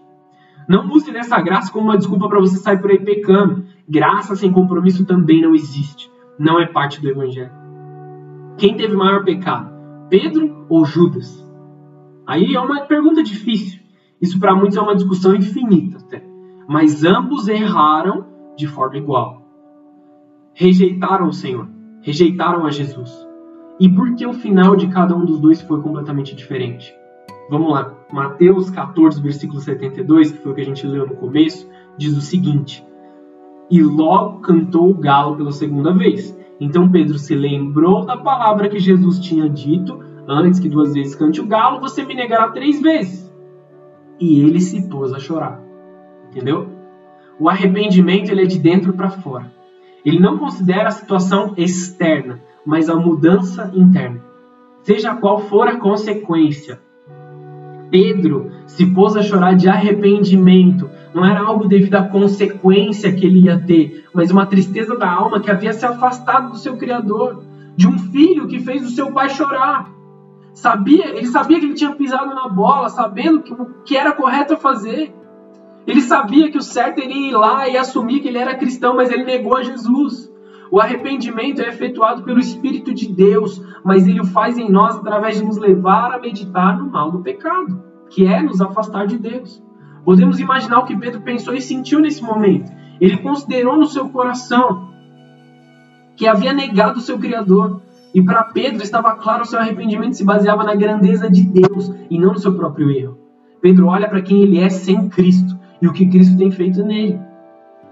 Não 0.68 0.90
use 0.90 1.12
dessa 1.12 1.40
graça 1.40 1.70
como 1.70 1.84
uma 1.84 1.98
desculpa 1.98 2.28
para 2.28 2.40
você 2.40 2.56
sair 2.56 2.80
por 2.80 2.90
aí 2.90 2.98
pecando. 2.98 3.64
Graça 3.88 4.34
sem 4.34 4.50
compromisso 4.50 5.06
também 5.06 5.40
não 5.40 5.54
existe. 5.54 6.10
Não 6.36 6.58
é 6.58 6.66
parte 6.66 7.00
do 7.00 7.08
evangelho. 7.08 7.52
Quem 8.56 8.76
teve 8.76 8.96
maior 8.96 9.24
pecado? 9.24 9.70
Pedro 10.08 10.66
ou 10.68 10.84
Judas? 10.84 11.44
Aí 12.26 12.54
é 12.54 12.60
uma 12.60 12.80
pergunta 12.86 13.22
difícil. 13.22 13.80
Isso 14.20 14.40
para 14.40 14.56
muitos 14.56 14.76
é 14.76 14.80
uma 14.80 14.96
discussão 14.96 15.34
infinita 15.36 15.98
até. 15.98 16.33
Mas 16.68 17.04
ambos 17.04 17.48
erraram 17.48 18.26
de 18.56 18.66
forma 18.66 18.96
igual. 18.96 19.42
Rejeitaram 20.54 21.28
o 21.28 21.32
Senhor, 21.32 21.68
rejeitaram 22.00 22.64
a 22.64 22.70
Jesus. 22.70 23.26
E 23.80 23.88
por 23.88 24.14
que 24.14 24.24
o 24.24 24.32
final 24.32 24.76
de 24.76 24.86
cada 24.86 25.16
um 25.16 25.24
dos 25.24 25.40
dois 25.40 25.60
foi 25.60 25.80
completamente 25.82 26.34
diferente? 26.34 26.94
Vamos 27.50 27.72
lá. 27.72 27.92
Mateus 28.12 28.70
14, 28.70 29.20
versículo 29.20 29.60
72, 29.60 30.32
que 30.32 30.38
foi 30.38 30.52
o 30.52 30.54
que 30.54 30.60
a 30.60 30.64
gente 30.64 30.86
leu 30.86 31.06
no 31.06 31.16
começo, 31.16 31.68
diz 31.98 32.16
o 32.16 32.20
seguinte: 32.20 32.86
E 33.70 33.82
logo 33.82 34.40
cantou 34.40 34.90
o 34.90 34.94
galo 34.94 35.36
pela 35.36 35.50
segunda 35.50 35.92
vez. 35.92 36.38
Então 36.60 36.90
Pedro 36.90 37.18
se 37.18 37.34
lembrou 37.34 38.06
da 38.06 38.16
palavra 38.16 38.68
que 38.68 38.78
Jesus 38.78 39.18
tinha 39.18 39.48
dito: 39.48 39.98
Antes 40.28 40.60
que 40.60 40.68
duas 40.68 40.94
vezes 40.94 41.16
cante 41.16 41.40
o 41.40 41.46
galo, 41.46 41.80
você 41.80 42.04
me 42.04 42.14
negará 42.14 42.48
três 42.50 42.80
vezes. 42.80 43.34
E 44.20 44.40
ele 44.40 44.60
se 44.60 44.88
pôs 44.88 45.12
a 45.12 45.18
chorar. 45.18 45.63
Entendeu? 46.34 46.68
O 47.38 47.48
arrependimento 47.48 48.30
ele 48.30 48.42
é 48.42 48.46
de 48.46 48.58
dentro 48.58 48.92
para 48.92 49.08
fora. 49.08 49.52
Ele 50.04 50.18
não 50.18 50.36
considera 50.36 50.88
a 50.88 50.92
situação 50.92 51.54
externa, 51.56 52.40
mas 52.66 52.90
a 52.90 52.96
mudança 52.96 53.70
interna. 53.72 54.20
Seja 54.82 55.14
qual 55.14 55.38
for 55.38 55.68
a 55.68 55.76
consequência, 55.76 56.80
Pedro 57.94 58.50
se 58.66 58.86
pôs 58.86 59.16
a 59.16 59.22
chorar 59.22 59.54
de 59.54 59.68
arrependimento. 59.68 60.90
Não 61.14 61.24
era 61.24 61.40
algo 61.40 61.68
devido 61.68 61.94
à 61.94 62.02
consequência 62.02 63.12
que 63.12 63.24
ele 63.24 63.44
ia 63.44 63.56
ter, 63.56 64.04
mas 64.12 64.32
uma 64.32 64.46
tristeza 64.46 64.96
da 64.96 65.08
alma 65.08 65.38
que 65.38 65.48
havia 65.48 65.72
se 65.72 65.86
afastado 65.86 66.50
do 66.50 66.56
seu 66.56 66.76
Criador, 66.76 67.44
de 67.76 67.86
um 67.86 67.96
filho 67.96 68.48
que 68.48 68.58
fez 68.58 68.84
o 68.84 68.90
seu 68.90 69.12
pai 69.12 69.30
chorar. 69.30 69.88
Sabia, 70.52 71.16
ele 71.16 71.26
sabia 71.26 71.60
que 71.60 71.66
ele 71.66 71.74
tinha 71.74 71.92
pisado 71.92 72.34
na 72.34 72.48
bola, 72.48 72.88
sabendo 72.88 73.42
que, 73.42 73.52
o 73.52 73.66
que 73.84 73.96
era 73.96 74.12
correto 74.12 74.56
fazer. 74.56 75.14
Ele 75.86 76.00
sabia 76.00 76.50
que 76.50 76.58
o 76.58 76.62
certo 76.62 77.00
era 77.00 77.12
ir 77.12 77.32
lá 77.32 77.68
e 77.68 77.76
assumir 77.76 78.20
que 78.20 78.28
ele 78.28 78.38
era 78.38 78.56
cristão, 78.56 78.96
mas 78.96 79.10
ele 79.10 79.24
negou 79.24 79.56
a 79.56 79.62
Jesus. 79.62 80.32
O 80.70 80.80
arrependimento 80.80 81.60
é 81.60 81.68
efetuado 81.68 82.22
pelo 82.22 82.40
Espírito 82.40 82.94
de 82.94 83.06
Deus, 83.12 83.62
mas 83.84 84.08
ele 84.08 84.20
o 84.20 84.24
faz 84.24 84.56
em 84.56 84.70
nós 84.70 84.96
através 84.96 85.36
de 85.36 85.44
nos 85.44 85.58
levar 85.58 86.12
a 86.12 86.18
meditar 86.18 86.78
no 86.78 86.90
mal 86.90 87.10
do 87.10 87.20
pecado, 87.20 87.82
que 88.08 88.26
é 88.26 88.42
nos 88.42 88.60
afastar 88.60 89.06
de 89.06 89.18
Deus. 89.18 89.62
Podemos 90.04 90.40
imaginar 90.40 90.78
o 90.78 90.84
que 90.84 90.96
Pedro 90.96 91.20
pensou 91.20 91.54
e 91.54 91.60
sentiu 91.60 92.00
nesse 92.00 92.22
momento. 92.22 92.72
Ele 93.00 93.18
considerou 93.18 93.76
no 93.76 93.86
seu 93.86 94.08
coração 94.08 94.90
que 96.16 96.26
havia 96.26 96.52
negado 96.52 96.98
o 96.98 97.02
seu 97.02 97.18
Criador. 97.18 97.82
E 98.14 98.22
para 98.22 98.44
Pedro 98.44 98.82
estava 98.82 99.16
claro 99.16 99.42
o 99.42 99.46
seu 99.46 99.58
arrependimento 99.58 100.16
se 100.16 100.24
baseava 100.24 100.62
na 100.62 100.74
grandeza 100.74 101.28
de 101.28 101.42
Deus 101.42 101.92
e 102.08 102.18
não 102.18 102.32
no 102.32 102.38
seu 102.38 102.54
próprio 102.54 102.90
erro. 102.90 103.18
Pedro 103.60 103.86
olha 103.86 104.08
para 104.08 104.22
quem 104.22 104.42
ele 104.42 104.58
é 104.58 104.68
sem 104.68 105.08
Cristo 105.08 105.53
e 105.84 105.86
o 105.86 105.92
que 105.92 106.06
Cristo 106.06 106.38
tem 106.38 106.50
feito 106.50 106.82
nele. 106.82 107.20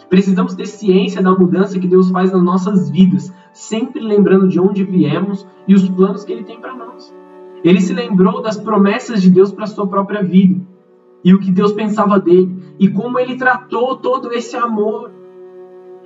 Precisamos 0.09 0.55
ter 0.55 0.67
ciência 0.67 1.23
da 1.23 1.31
mudança 1.31 1.79
que 1.79 1.87
Deus 1.87 2.11
faz 2.11 2.33
nas 2.33 2.43
nossas 2.43 2.89
vidas, 2.89 3.31
sempre 3.53 4.01
lembrando 4.01 4.49
de 4.49 4.59
onde 4.59 4.83
viemos 4.83 5.47
e 5.69 5.75
os 5.75 5.87
planos 5.91 6.25
que 6.25 6.33
Ele 6.33 6.43
tem 6.43 6.59
para 6.59 6.75
nós. 6.75 7.15
Ele 7.63 7.83
se 7.83 7.93
lembrou 7.93 8.41
das 8.41 8.57
promessas 8.57 9.21
de 9.21 9.29
Deus 9.29 9.53
para 9.53 9.67
sua 9.67 9.87
própria 9.87 10.23
vida 10.23 10.59
e 11.23 11.35
o 11.35 11.39
que 11.39 11.53
Deus 11.53 11.73
pensava 11.73 12.19
dele 12.19 12.51
e 12.81 12.89
como 12.89 13.19
ele 13.19 13.37
tratou 13.37 13.97
todo 13.97 14.33
esse 14.33 14.57
amor. 14.57 15.11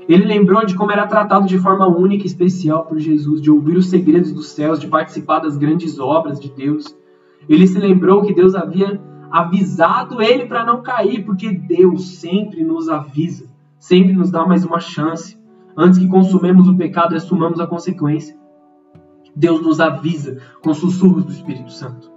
Ele 0.09 0.25
lembrou 0.25 0.67
de 0.67 0.75
como 0.75 0.91
era 0.91 1.07
tratado 1.07 1.47
de 1.47 1.59
forma 1.59 1.87
única 1.87 2.25
e 2.25 2.27
especial 2.27 2.85
por 2.85 2.99
Jesus, 2.99 3.41
de 3.41 3.51
ouvir 3.51 3.77
os 3.77 3.89
segredos 3.89 4.33
dos 4.33 4.49
céus, 4.49 4.81
de 4.81 4.89
participar 4.89 5.39
das 5.39 5.57
grandes 5.57 5.99
obras 5.99 6.39
de 6.41 6.51
Deus. 6.51 6.97
Ele 7.49 7.67
se 7.67 7.79
lembrou 7.79 8.23
que 8.23 8.35
Deus 8.35 8.57
havia 8.57 9.01
avisado 9.31 10.23
ele 10.23 10.47
para 10.47 10.65
não 10.65 10.83
cair, 10.83 11.25
porque 11.25 11.53
Deus 11.53 12.19
sempre 12.19 12.65
nos 12.65 12.89
avisa 12.89 13.57
sempre 13.79 14.13
nos 14.13 14.31
dá 14.31 14.45
mais 14.45 14.65
uma 14.65 14.81
chance. 14.81 15.39
Antes 15.77 15.99
que 15.99 16.09
consumemos 16.09 16.69
o 16.69 16.77
pecado 16.77 17.15
e 17.15 17.17
assumamos 17.17 17.61
a 17.61 17.67
consequência. 17.67 18.37
Deus 19.35 19.61
nos 19.61 19.79
avisa 19.79 20.41
com 20.63 20.73
sussurros 20.73 21.25
do 21.25 21.33
Espírito 21.33 21.71
Santo. 21.71 22.11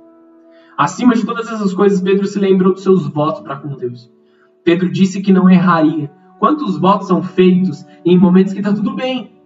Acima 0.77 1.13
de 1.13 1.25
todas 1.25 1.47
essas 1.51 1.73
coisas, 1.73 1.99
Pedro 1.99 2.25
se 2.25 2.39
lembrou 2.39 2.73
dos 2.73 2.83
seus 2.83 3.05
votos 3.05 3.41
para 3.41 3.57
com 3.57 3.75
Deus. 3.75 4.09
Pedro 4.63 4.89
disse 4.89 5.21
que 5.21 5.33
não 5.33 5.49
erraria. 5.49 6.09
Quantos 6.39 6.79
votos 6.79 7.07
são 7.07 7.21
feitos 7.21 7.85
em 8.05 8.17
momentos 8.17 8.53
que 8.53 8.59
está 8.59 8.73
tudo 8.73 8.95
bem? 8.95 9.38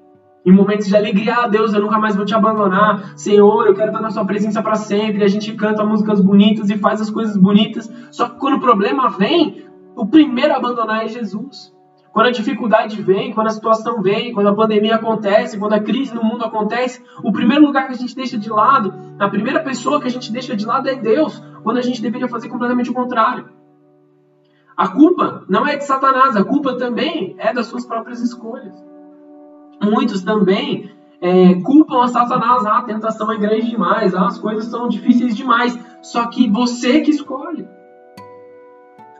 Em 0.45 0.51
momentos 0.51 0.87
de 0.87 0.95
alegria, 0.95 1.35
ah, 1.35 1.47
Deus, 1.47 1.73
eu 1.73 1.79
nunca 1.79 1.97
mais 1.97 2.15
vou 2.15 2.25
te 2.25 2.35
abandonar. 2.35 3.17
Senhor, 3.17 3.65
eu 3.65 3.73
quero 3.73 3.87
estar 3.87 4.01
na 4.01 4.09
sua 4.09 4.25
presença 4.25 4.61
para 4.61 4.75
sempre. 4.75 5.23
A 5.23 5.27
gente 5.27 5.53
canta 5.53 5.85
músicas 5.85 6.19
bonitas 6.19 6.69
e 6.69 6.77
faz 6.77 6.99
as 6.99 7.09
coisas 7.09 7.37
bonitas. 7.37 7.89
Só 8.11 8.27
que 8.27 8.39
quando 8.39 8.57
o 8.57 8.59
problema 8.59 9.09
vem, 9.09 9.65
o 9.95 10.05
primeiro 10.05 10.53
a 10.53 10.57
abandonar 10.57 11.05
é 11.05 11.07
Jesus. 11.07 11.73
Quando 12.11 12.27
a 12.27 12.31
dificuldade 12.31 13.01
vem, 13.01 13.33
quando 13.33 13.47
a 13.47 13.51
situação 13.51 14.01
vem, 14.01 14.33
quando 14.33 14.47
a 14.47 14.53
pandemia 14.53 14.95
acontece, 14.95 15.57
quando 15.57 15.73
a 15.73 15.79
crise 15.79 16.13
no 16.13 16.23
mundo 16.23 16.43
acontece, 16.43 17.01
o 17.23 17.31
primeiro 17.31 17.65
lugar 17.65 17.87
que 17.87 17.93
a 17.93 17.97
gente 17.97 18.15
deixa 18.15 18.37
de 18.37 18.49
lado, 18.49 18.93
a 19.17 19.27
primeira 19.29 19.61
pessoa 19.61 19.99
que 19.99 20.07
a 20.07 20.11
gente 20.11 20.31
deixa 20.31 20.55
de 20.55 20.65
lado 20.65 20.87
é 20.87 20.95
Deus, 20.95 21.41
quando 21.63 21.77
a 21.77 21.81
gente 21.81 22.01
deveria 22.01 22.27
fazer 22.27 22.49
completamente 22.49 22.91
o 22.91 22.93
contrário. 22.93 23.49
A 24.77 24.89
culpa 24.89 25.43
não 25.47 25.65
é 25.65 25.75
de 25.75 25.85
Satanás, 25.85 26.35
a 26.35 26.43
culpa 26.43 26.77
também 26.77 27.35
é 27.39 27.51
das 27.51 27.67
suas 27.67 27.85
próprias 27.85 28.21
escolhas. 28.21 28.92
Muitos 29.83 30.23
também 30.23 30.91
é, 31.21 31.55
culpam 31.61 32.03
a 32.03 32.07
Satanás, 32.07 32.65
ah, 32.65 32.79
a 32.79 32.83
tentação 32.83 33.31
é 33.31 33.37
grande 33.37 33.69
demais, 33.69 34.13
ah, 34.13 34.27
as 34.27 34.37
coisas 34.37 34.65
são 34.65 34.87
difíceis 34.87 35.35
demais. 35.35 35.77
Só 36.01 36.27
que 36.27 36.49
você 36.49 37.01
que 37.01 37.11
escolhe. 37.11 37.67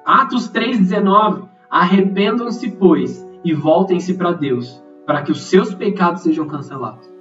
Atos 0.05 0.49
3,19 0.51 1.53
Arrependam-se, 1.69 2.69
pois, 2.71 3.27
e 3.43 3.51
voltem-se 3.51 4.13
para 4.13 4.31
Deus, 4.31 4.83
para 5.07 5.23
que 5.23 5.31
os 5.31 5.41
seus 5.45 5.73
pecados 5.73 6.21
sejam 6.21 6.45
cancelados. 6.45 7.11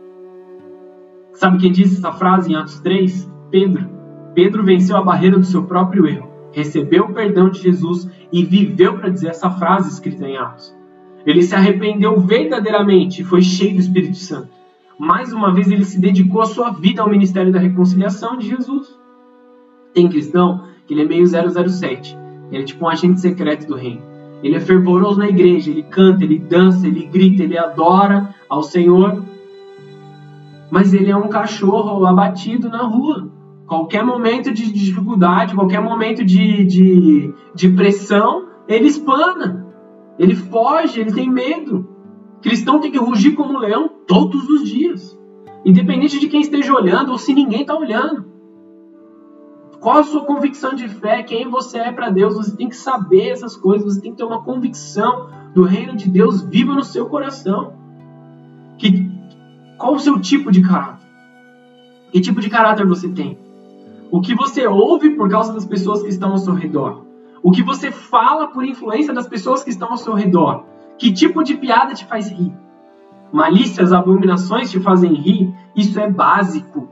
Sabe 1.32 1.56
quem 1.56 1.72
disse 1.72 1.96
essa 1.96 2.12
frase 2.12 2.52
em 2.52 2.56
Atos 2.56 2.78
3? 2.80 3.32
Pedro. 3.50 3.88
Pedro 4.34 4.62
venceu 4.62 4.96
a 4.96 5.02
barreira 5.02 5.38
do 5.38 5.46
seu 5.46 5.64
próprio 5.64 6.06
erro, 6.06 6.28
recebeu 6.52 7.04
o 7.04 7.14
perdão 7.14 7.48
de 7.48 7.60
Jesus 7.60 8.10
e 8.30 8.44
viveu 8.44 8.98
para 8.98 9.08
dizer 9.08 9.28
essa 9.28 9.50
frase 9.50 9.90
escrita 9.90 10.26
em 10.26 10.36
Atos. 10.36 10.74
Ele 11.24 11.42
se 11.42 11.54
arrependeu 11.54 12.18
verdadeiramente 12.20 13.24
foi 13.24 13.42
cheio 13.42 13.74
do 13.74 13.80
Espírito 13.80 14.16
Santo. 14.16 14.48
Mais 14.98 15.32
uma 15.32 15.52
vez, 15.52 15.70
ele 15.70 15.84
se 15.84 16.00
dedicou 16.00 16.42
a 16.42 16.46
sua 16.46 16.70
vida 16.70 17.02
ao 17.02 17.08
ministério 17.08 17.52
da 17.52 17.58
reconciliação 17.58 18.36
de 18.36 18.48
Jesus. 18.48 18.96
Tem 19.94 20.08
cristão 20.08 20.64
que 20.86 20.94
ele 20.94 21.02
é 21.02 21.04
meio 21.04 21.26
007. 21.26 22.16
Ele 22.50 22.62
é 22.62 22.64
tipo 22.64 22.84
um 22.84 22.88
agente 22.88 23.20
secreto 23.20 23.66
do 23.66 23.74
reino. 23.74 24.02
Ele 24.42 24.56
é 24.56 24.60
fervoroso 24.60 25.18
na 25.18 25.28
igreja, 25.28 25.70
ele 25.70 25.84
canta, 25.84 26.24
ele 26.24 26.38
dança, 26.38 26.86
ele 26.86 27.06
grita, 27.06 27.42
ele 27.42 27.56
adora 27.56 28.34
ao 28.48 28.62
Senhor. 28.62 29.22
Mas 30.70 30.92
ele 30.92 31.10
é 31.10 31.16
um 31.16 31.28
cachorro 31.28 32.04
abatido 32.06 32.68
na 32.68 32.82
rua. 32.82 33.30
Qualquer 33.66 34.04
momento 34.04 34.52
de 34.52 34.70
dificuldade, 34.72 35.54
qualquer 35.54 35.80
momento 35.80 36.24
de, 36.24 36.64
de, 36.64 37.34
de 37.54 37.68
pressão, 37.70 38.46
ele 38.68 38.88
espana. 38.88 39.61
Ele 40.22 40.36
foge, 40.36 41.00
ele 41.00 41.12
tem 41.12 41.28
medo. 41.28 41.84
Cristão 42.40 42.78
tem 42.78 42.92
que 42.92 42.98
rugir 42.98 43.32
como 43.32 43.54
um 43.54 43.58
leão 43.58 43.90
todos 44.06 44.48
os 44.48 44.70
dias. 44.70 45.18
Independente 45.64 46.20
de 46.20 46.28
quem 46.28 46.40
esteja 46.40 46.72
olhando 46.72 47.10
ou 47.10 47.18
se 47.18 47.34
ninguém 47.34 47.62
está 47.62 47.76
olhando. 47.76 48.24
Qual 49.80 49.98
a 49.98 50.04
sua 50.04 50.24
convicção 50.24 50.74
de 50.74 50.88
fé? 50.88 51.24
Quem 51.24 51.50
você 51.50 51.78
é 51.78 51.90
para 51.90 52.08
Deus? 52.08 52.36
Você 52.36 52.56
tem 52.56 52.68
que 52.68 52.76
saber 52.76 53.30
essas 53.30 53.56
coisas. 53.56 53.94
Você 53.94 54.00
tem 54.00 54.12
que 54.12 54.18
ter 54.18 54.22
uma 54.22 54.44
convicção 54.44 55.28
do 55.52 55.64
reino 55.64 55.96
de 55.96 56.08
Deus 56.08 56.40
viva 56.40 56.72
no 56.72 56.84
seu 56.84 57.06
coração. 57.06 57.72
Que, 58.78 59.10
qual 59.76 59.94
o 59.94 59.98
seu 59.98 60.20
tipo 60.20 60.52
de 60.52 60.62
caráter? 60.62 61.04
Que 62.12 62.20
tipo 62.20 62.40
de 62.40 62.48
caráter 62.48 62.86
você 62.86 63.08
tem? 63.08 63.36
O 64.08 64.20
que 64.20 64.36
você 64.36 64.68
ouve 64.68 65.16
por 65.16 65.28
causa 65.28 65.52
das 65.52 65.66
pessoas 65.66 66.00
que 66.00 66.10
estão 66.10 66.30
ao 66.30 66.38
seu 66.38 66.54
redor? 66.54 67.11
O 67.42 67.50
que 67.50 67.62
você 67.62 67.90
fala 67.90 68.46
por 68.48 68.64
influência 68.64 69.12
das 69.12 69.26
pessoas 69.26 69.64
que 69.64 69.70
estão 69.70 69.90
ao 69.90 69.96
seu 69.96 70.14
redor? 70.14 70.64
Que 70.96 71.12
tipo 71.12 71.42
de 71.42 71.56
piada 71.56 71.92
te 71.92 72.06
faz 72.06 72.30
rir? 72.30 72.52
Malícias, 73.32 73.92
abominações 73.92 74.70
te 74.70 74.78
fazem 74.78 75.12
rir? 75.12 75.52
Isso 75.74 75.98
é 75.98 76.08
básico. 76.08 76.88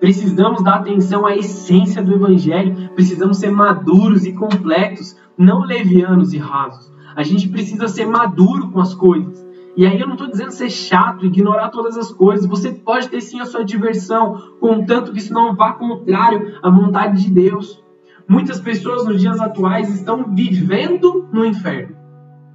Precisamos 0.00 0.62
dar 0.62 0.76
atenção 0.76 1.26
à 1.26 1.36
essência 1.36 2.02
do 2.02 2.14
Evangelho. 2.14 2.90
Precisamos 2.94 3.36
ser 3.36 3.50
maduros 3.50 4.24
e 4.24 4.32
completos, 4.32 5.14
não 5.36 5.60
levianos 5.60 6.32
e 6.32 6.38
rasos. 6.38 6.90
A 7.14 7.22
gente 7.22 7.48
precisa 7.50 7.86
ser 7.86 8.06
maduro 8.06 8.70
com 8.70 8.80
as 8.80 8.94
coisas. 8.94 9.46
E 9.76 9.86
aí 9.86 10.00
eu 10.00 10.06
não 10.06 10.14
estou 10.14 10.28
dizendo 10.28 10.50
ser 10.50 10.70
chato, 10.70 11.26
ignorar 11.26 11.68
todas 11.68 11.98
as 11.98 12.10
coisas. 12.10 12.46
Você 12.46 12.72
pode 12.72 13.08
ter 13.10 13.20
sim 13.20 13.40
a 13.40 13.46
sua 13.46 13.64
diversão, 13.64 14.56
contanto 14.58 15.12
que 15.12 15.18
isso 15.18 15.32
não 15.32 15.54
vá 15.54 15.72
contrário 15.72 16.58
à 16.62 16.70
vontade 16.70 17.22
de 17.22 17.30
Deus. 17.30 17.82
Muitas 18.28 18.60
pessoas 18.60 19.04
nos 19.04 19.20
dias 19.20 19.40
atuais 19.40 19.92
estão 19.94 20.34
vivendo 20.34 21.28
no 21.32 21.44
inferno. 21.44 21.96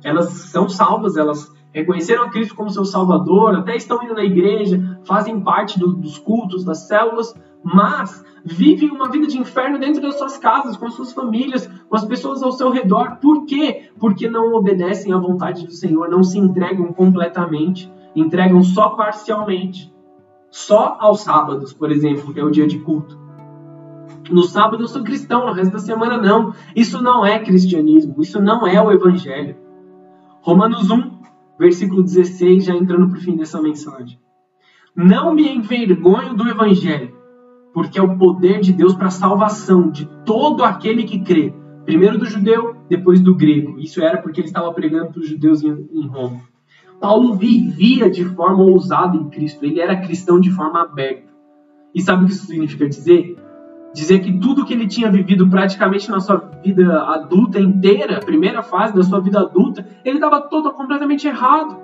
Elas 0.04 0.30
são 0.30 0.70
salvas, 0.70 1.18
elas 1.18 1.52
reconheceram 1.74 2.24
a 2.24 2.30
Cristo 2.30 2.56
como 2.56 2.70
seu 2.70 2.86
Salvador, 2.86 3.56
até 3.56 3.76
estão 3.76 4.02
indo 4.04 4.14
na 4.14 4.24
igreja, 4.24 5.00
fazem 5.06 5.40
parte 5.42 5.80
do, 5.80 5.94
dos 5.94 6.18
cultos, 6.18 6.64
das 6.64 6.88
células, 6.88 7.36
mas 7.64 8.24
vivem 8.44 8.90
uma 8.90 9.10
vida 9.10 9.28
de 9.28 9.38
inferno 9.38 9.78
dentro 9.78 10.02
das 10.02 10.18
suas 10.18 10.38
casas, 10.38 10.78
com 10.78 10.90
suas 10.90 11.12
famílias, 11.12 11.68
com 11.90 11.96
as 11.96 12.06
pessoas 12.06 12.42
ao 12.42 12.52
seu 12.52 12.70
redor. 12.70 13.18
Por 13.22 13.46
quê? 13.46 13.90
Porque 14.00 14.30
não 14.30 14.54
obedecem 14.54 15.14
à 15.14 15.18
vontade 15.18 15.66
do 15.66 15.72
Senhor, 15.72 16.10
não 16.10 16.24
se 16.24 16.40
entregam 16.40 16.94
completamente, 16.94 17.92
entregam 18.16 18.64
só 18.64 18.90
parcialmente. 18.90 19.94
Só 20.50 20.98
aos 21.00 21.22
sábados, 21.22 21.74
por 21.74 21.92
exemplo, 21.92 22.34
que 22.34 22.40
é 22.40 22.44
o 22.44 22.50
dia 22.50 22.66
de 22.66 22.80
culto. 22.80 23.27
No 24.30 24.44
sábado 24.44 24.84
eu 24.84 24.88
sou 24.88 25.04
cristão, 25.04 25.46
no 25.46 25.54
resto 25.54 25.74
da 25.74 25.80
semana 25.80 26.18
não. 26.18 26.54
Isso 26.76 27.02
não 27.02 27.26
é 27.26 27.40
cristianismo, 27.40 28.16
isso 28.20 28.42
não 28.42 28.68
é 28.68 28.82
o 28.82 28.92
evangelho. 28.92 29.56
Romanos 30.42 30.90
1, 30.90 31.12
versículo 31.60 32.04
16, 32.04 32.66
já 32.66 32.76
entrando 32.76 33.10
para 33.10 33.18
o 33.18 33.22
fim 33.22 33.36
dessa 33.36 33.62
mensagem. 33.62 34.20
Não 34.96 35.34
me 35.34 35.48
envergonho 35.48 36.34
do 36.34 36.48
evangelho, 36.48 37.14
porque 37.74 38.00
é 38.00 38.02
o 38.02 38.18
poder 38.18 38.60
de 38.60 38.74
Deus 38.74 38.96
para 38.96 39.08
a 39.08 39.12
salvação 39.12 39.90
de 39.90 40.06
todo 40.26 40.64
aquele 40.64 41.04
que 41.04 41.20
crê. 41.20 41.54
Primeiro 41.86 42.18
do 42.18 42.26
judeu, 42.26 42.76
depois 42.90 43.22
do 43.22 43.36
grego. 43.36 43.80
Isso 43.80 44.02
era 44.02 44.18
porque 44.22 44.42
ele 44.42 44.48
estava 44.48 44.74
pregando 44.74 45.12
para 45.12 45.22
os 45.22 45.30
judeus 45.30 45.64
em 45.64 46.08
Roma. 46.08 46.42
Paulo 47.00 47.36
vivia 47.36 48.10
de 48.10 48.26
forma 48.26 48.64
ousada 48.64 49.16
em 49.16 49.30
Cristo. 49.30 49.64
Ele 49.64 49.80
era 49.80 50.02
cristão 50.02 50.40
de 50.40 50.52
forma 50.52 50.82
aberta. 50.82 51.32
E 51.94 52.02
sabe 52.02 52.24
o 52.24 52.28
que 52.28 52.34
isso 52.34 52.46
significa 52.46 52.90
dizer? 52.90 53.38
Dizer 53.98 54.20
que 54.20 54.32
tudo 54.38 54.64
que 54.64 54.74
ele 54.74 54.86
tinha 54.86 55.10
vivido 55.10 55.50
praticamente 55.50 56.08
na 56.12 56.20
sua 56.20 56.38
vida 56.64 57.02
adulta 57.02 57.60
inteira, 57.60 58.20
primeira 58.20 58.62
fase 58.62 58.94
da 58.94 59.02
sua 59.02 59.20
vida 59.20 59.40
adulta, 59.40 59.84
ele 60.06 60.18
estava 60.18 60.40
todo 60.40 60.72
completamente 60.72 61.28
errado. 61.28 61.76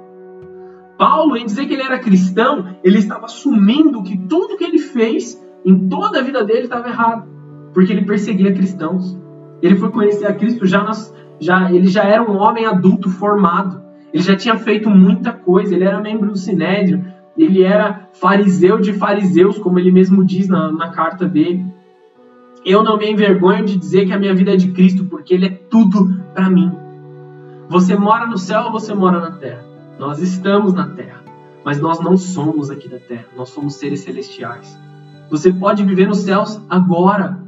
Paulo, 0.96 1.36
em 1.36 1.44
dizer 1.44 1.66
que 1.66 1.74
ele 1.74 1.82
era 1.82 1.98
cristão, 1.98 2.76
ele 2.84 3.00
estava 3.00 3.26
assumindo 3.26 4.04
que 4.04 4.16
tudo 4.16 4.58
que 4.58 4.64
ele 4.64 4.78
fez 4.78 5.44
em 5.66 5.90
toda 5.90 6.20
a 6.20 6.22
vida 6.22 6.44
dele 6.44 6.66
estava 6.66 6.88
errado, 6.88 7.28
porque 7.74 7.92
ele 7.92 8.06
perseguia 8.06 8.54
cristãos. 8.54 9.20
Ele 9.60 9.76
foi 9.76 9.90
conhecer 9.90 10.28
a 10.28 10.36
Cristo 10.36 10.68
já, 10.68 10.84
nas, 10.84 11.12
já 11.40 11.72
ele 11.72 11.88
já 11.88 12.04
era 12.04 12.22
um 12.22 12.38
homem 12.38 12.68
adulto 12.68 13.10
formado. 13.10 13.82
Ele 14.14 14.22
já 14.22 14.36
tinha 14.36 14.56
feito 14.56 14.88
muita 14.88 15.34
coisa, 15.34 15.74
ele 15.74 15.84
era 15.84 16.00
membro 16.00 16.30
do 16.30 16.38
Sinédrio, 16.38 17.04
ele 17.36 17.64
era 17.64 18.08
fariseu 18.14 18.80
de 18.80 18.94
fariseus, 18.94 19.58
como 19.58 19.80
ele 19.80 19.92
mesmo 19.92 20.24
diz 20.24 20.48
na, 20.48 20.72
na 20.72 20.92
carta 20.92 21.28
dele. 21.28 21.73
Eu 22.66 22.82
não 22.82 22.98
me 22.98 23.12
envergonho 23.12 23.66
de 23.66 23.78
dizer 23.78 24.06
que 24.06 24.14
a 24.14 24.20
minha 24.20 24.34
vida 24.34 24.54
é 24.54 24.56
de 24.56 24.72
Cristo, 24.72 25.06
porque 25.06 25.34
Ele 25.34 25.48
é 25.48 25.50
tudo 25.50 26.22
para 26.34 26.50
mim. 26.50 26.72
Você 27.70 27.96
mora 27.96 28.26
no 28.26 28.38
céu 28.38 28.64
ou 28.66 28.72
você 28.72 28.94
mora 28.94 29.20
na 29.20 29.32
terra? 29.32 29.64
Nós 30.00 30.20
estamos 30.20 30.74
na 30.74 30.88
terra, 30.88 31.24
mas 31.64 31.80
nós 31.80 32.00
não 32.00 32.16
somos 32.18 32.70
aqui 32.70 32.88
da 32.88 33.00
terra, 33.00 33.26
nós 33.36 33.50
somos 33.50 33.76
seres 33.76 34.02
celestiais. 34.02 34.80
Você 35.30 35.52
pode 35.52 35.84
viver 35.84 36.08
nos 36.08 36.20
céus 36.20 36.62
agora. 36.70 37.42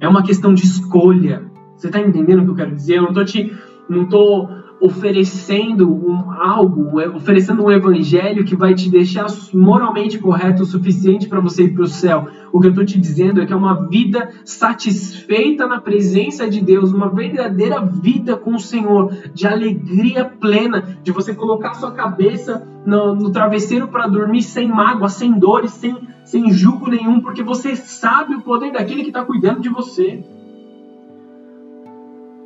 É 0.00 0.08
uma 0.08 0.22
questão 0.22 0.52
de 0.52 0.64
escolha. 0.64 1.44
Você 1.76 1.86
está 1.88 2.00
entendendo 2.00 2.40
o 2.40 2.44
que 2.44 2.50
eu 2.50 2.56
quero 2.56 2.74
dizer? 2.74 2.96
Eu 2.96 3.02
não 3.02 3.08
estou 3.10 3.24
te, 3.24 3.56
não 3.88 4.06
tô 4.08 4.48
oferecendo 4.80 5.90
um, 5.90 6.30
algo, 6.30 7.00
é, 7.00 7.08
oferecendo 7.08 7.64
um 7.64 7.70
evangelho 7.70 8.44
que 8.44 8.54
vai 8.54 8.74
te 8.74 8.90
deixar 8.90 9.26
moralmente 9.52 10.18
correto 10.18 10.62
o 10.62 10.66
suficiente 10.66 11.28
para 11.28 11.40
você 11.40 11.64
ir 11.64 11.74
para 11.74 11.84
o 11.84 11.88
céu. 11.88 12.28
O 12.52 12.60
que 12.60 12.66
eu 12.66 12.70
estou 12.70 12.84
te 12.84 12.98
dizendo 12.98 13.40
é 13.40 13.46
que 13.46 13.52
é 13.52 13.56
uma 13.56 13.88
vida 13.88 14.30
satisfeita 14.44 15.66
na 15.66 15.80
presença 15.80 16.48
de 16.48 16.60
Deus, 16.60 16.92
uma 16.92 17.08
verdadeira 17.08 17.80
vida 17.80 18.36
com 18.36 18.54
o 18.54 18.60
Senhor, 18.60 19.12
de 19.34 19.46
alegria 19.46 20.24
plena, 20.24 20.98
de 21.02 21.10
você 21.10 21.34
colocar 21.34 21.74
sua 21.74 21.92
cabeça 21.92 22.66
no, 22.84 23.14
no 23.14 23.30
travesseiro 23.30 23.88
para 23.88 24.06
dormir 24.06 24.42
sem 24.42 24.68
mágoa, 24.68 25.08
sem 25.08 25.32
dores, 25.38 25.72
sem, 25.72 25.96
sem 26.24 26.50
julgo 26.50 26.88
nenhum, 26.88 27.20
porque 27.20 27.42
você 27.42 27.74
sabe 27.76 28.34
o 28.34 28.42
poder 28.42 28.72
daquele 28.72 29.02
que 29.02 29.08
está 29.08 29.24
cuidando 29.24 29.60
de 29.60 29.68
você. 29.68 30.35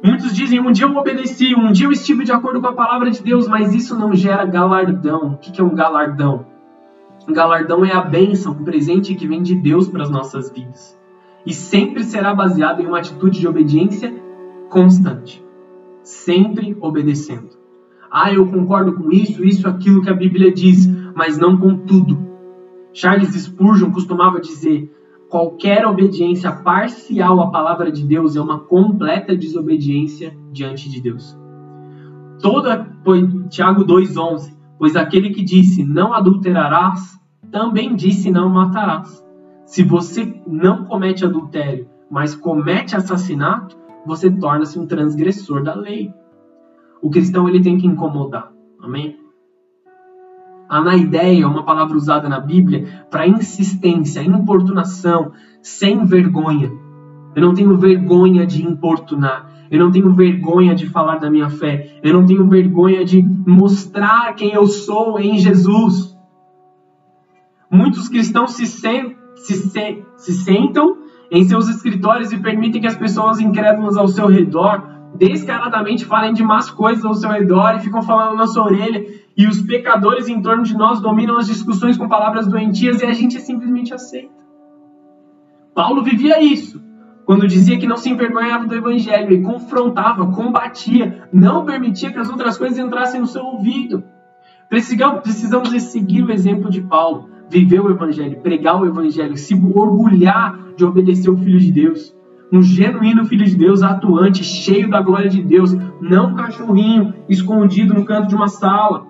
Muitos 0.03 0.35
dizem: 0.35 0.61
um 0.61 0.73
dia 0.73 0.87
eu 0.87 0.97
obedeci, 0.97 1.55
um 1.55 1.73
dia 1.73 1.87
eu 1.87 1.93
estive 1.93 2.25
de 2.25 2.33
acordo 2.33 2.61
com 2.61 2.69
a 2.69 2.73
palavra 2.73 3.11
de 3.11 3.23
Deus, 3.23 3.47
mas 3.47 3.75
isso 3.75 3.99
não 3.99 4.15
gera 4.15 4.45
galardão. 4.45 5.33
O 5.33 5.37
que 5.39 5.61
é 5.61 5.65
um 5.65 5.75
galardão? 5.75 6.47
Um 7.29 7.33
galardão 7.33 7.85
é 7.85 7.93
a 7.93 8.01
bênção, 8.01 8.53
um 8.53 8.65
presente 8.65 9.15
que 9.15 9.27
vem 9.27 9.43
de 9.43 9.55
Deus 9.55 9.89
para 9.89 10.03
as 10.03 10.11
nossas 10.11 10.51
vidas. 10.51 10.99
E 11.45 11.53
sempre 11.53 12.03
será 12.03 12.35
baseado 12.35 12.81
em 12.81 12.87
uma 12.87 12.99
atitude 12.99 13.41
de 13.41 13.47
obediência 13.47 14.13
constante. 14.69 15.45
Sempre 16.03 16.77
obedecendo. 16.81 17.51
Ah, 18.11 18.33
eu 18.33 18.47
concordo 18.47 18.95
com 18.95 19.13
isso, 19.13 19.45
isso, 19.45 19.69
aquilo 19.69 20.03
que 20.03 20.11
a 20.11 20.15
Bíblia 20.15 20.51
diz, 20.51 20.87
mas 21.15 21.39
não 21.39 21.57
com 21.57 21.77
tudo. 21.77 22.19
Charles 22.93 23.35
Spurgeon 23.35 23.93
costumava 23.93 24.41
dizer: 24.41 24.91
qualquer 25.31 25.87
obediência 25.87 26.51
parcial 26.51 27.41
à 27.41 27.51
palavra 27.51 27.91
de 27.91 28.05
Deus 28.05 28.35
é 28.35 28.41
uma 28.41 28.59
completa 28.59 29.35
desobediência 29.37 30.37
diante 30.53 30.91
de 30.91 31.01
Deus. 31.01 31.39
Toda, 32.43 32.85
Tiago 33.49 33.85
2,11, 33.85 34.53
pois 34.77 34.97
aquele 34.97 35.31
que 35.31 35.45
disse 35.45 35.85
não 35.85 36.13
adulterarás, 36.13 37.19
também 37.51 37.95
disse 37.95 38.31
não 38.31 38.49
matarás. 38.49 39.25
Se 39.65 39.85
você 39.85 40.43
não 40.47 40.85
comete 40.85 41.25
adultério, 41.25 41.89
mas 42.11 42.35
comete 42.35 42.97
assassinato, 42.97 43.79
você 44.05 44.29
torna-se 44.31 44.79
um 44.79 44.87
transgressor 44.87 45.63
da 45.63 45.75
lei. 45.75 46.13
O 47.01 47.09
cristão 47.09 47.49
ele 47.49 47.63
tem 47.63 47.79
que 47.79 47.87
incomodar. 47.87 48.53
Amém? 48.83 49.20
Anaideia 50.71 51.43
é 51.43 51.47
uma 51.47 51.65
palavra 51.65 51.97
usada 51.97 52.29
na 52.29 52.39
Bíblia 52.39 53.05
para 53.11 53.27
insistência, 53.27 54.23
importunação, 54.23 55.33
sem 55.61 56.05
vergonha. 56.05 56.71
Eu 57.35 57.43
não 57.43 57.53
tenho 57.53 57.77
vergonha 57.77 58.47
de 58.47 58.65
importunar. 58.65 59.51
Eu 59.69 59.81
não 59.81 59.91
tenho 59.91 60.13
vergonha 60.15 60.75
de 60.75 60.89
falar 60.89 61.19
da 61.19 61.29
minha 61.29 61.51
fé. 61.51 61.99
Eu 62.03 62.13
não 62.13 62.25
tenho 62.25 62.49
vergonha 62.49 63.05
de 63.05 63.21
mostrar 63.21 64.33
quem 64.35 64.53
eu 64.53 64.67
sou 64.69 65.19
em 65.19 65.39
Jesus. 65.39 66.17
Muitos 67.69 68.09
cristãos 68.09 68.53
se, 68.53 68.67
se, 68.67 69.17
se, 69.37 70.05
se 70.17 70.33
sentam 70.33 70.99
em 71.33 71.45
seus 71.45 71.69
escritórios 71.69 72.33
e 72.33 72.39
permitem 72.39 72.81
que 72.81 72.87
as 72.87 72.97
pessoas 72.97 73.41
incrédulas 73.41 73.97
ao 73.97 74.07
seu 74.07 74.27
redor 74.27 74.89
descaradamente 75.17 76.05
falem 76.05 76.33
de 76.33 76.43
más 76.43 76.71
coisas 76.71 77.05
ao 77.05 77.15
seu 77.15 77.31
redor 77.31 77.77
e 77.77 77.81
ficam 77.81 78.03
falando 78.03 78.37
na 78.37 78.47
sua 78.47 78.65
orelha. 78.65 79.05
E 79.37 79.47
os 79.47 79.63
pecadores 79.63 80.29
em 80.29 80.43
torno 80.43 80.63
de 80.63 80.75
nós 80.75 81.01
dominam 81.01 81.39
as 81.39 81.47
discussões 81.47 81.97
com 81.97 82.09
palavras 82.09 82.47
doentias 82.47 83.01
e 83.01 83.07
a 83.07 83.13
gente 83.13 83.41
simplesmente 83.41 83.95
aceita. 83.95 84.41
Paulo 85.75 86.03
vivia 86.03 86.43
isso 86.43 86.81
quando 87.25 87.47
dizia 87.47 87.79
que 87.79 87.87
não 87.87 87.97
se 87.97 88.11
envergonhava 88.11 88.67
do 88.67 88.75
evangelho 88.75 89.33
e 89.33 89.41
confrontava, 89.41 90.33
combatia, 90.33 91.29
não 91.33 91.65
permitia 91.65 92.11
que 92.11 92.19
as 92.19 92.29
outras 92.29 92.59
coisas 92.59 92.77
entrassem 92.77 93.21
no 93.21 93.27
seu 93.27 93.45
ouvido. 93.45 94.03
Precisamos, 94.69 95.21
precisamos 95.21 95.69
seguir 95.83 96.25
o 96.25 96.33
exemplo 96.33 96.69
de 96.69 96.81
Paulo, 96.81 97.29
viver 97.49 97.81
o 97.81 97.91
evangelho, 97.91 98.41
pregar 98.41 98.81
o 98.81 98.87
evangelho, 98.87 99.37
se 99.37 99.55
orgulhar 99.55 100.75
de 100.77 100.85
obedecer 100.85 101.31
o 101.31 101.37
Filho 101.37 101.61
de 101.61 101.71
Deus. 101.71 102.15
Um 102.53 102.63
genuíno 102.63 103.25
Filho 103.25 103.45
de 103.45 103.57
Deus 103.57 103.83
atuante, 103.83 104.43
cheio 104.43 104.91
da 104.91 105.01
glória 105.01 105.31
de 105.31 105.41
Deus, 105.41 105.73
não 106.01 106.31
um 106.31 106.35
cachorrinho 106.35 107.15
escondido 107.29 107.95
no 107.95 108.05
canto 108.05 108.29
de 108.29 108.35
uma 108.35 108.49
sala. 108.49 109.07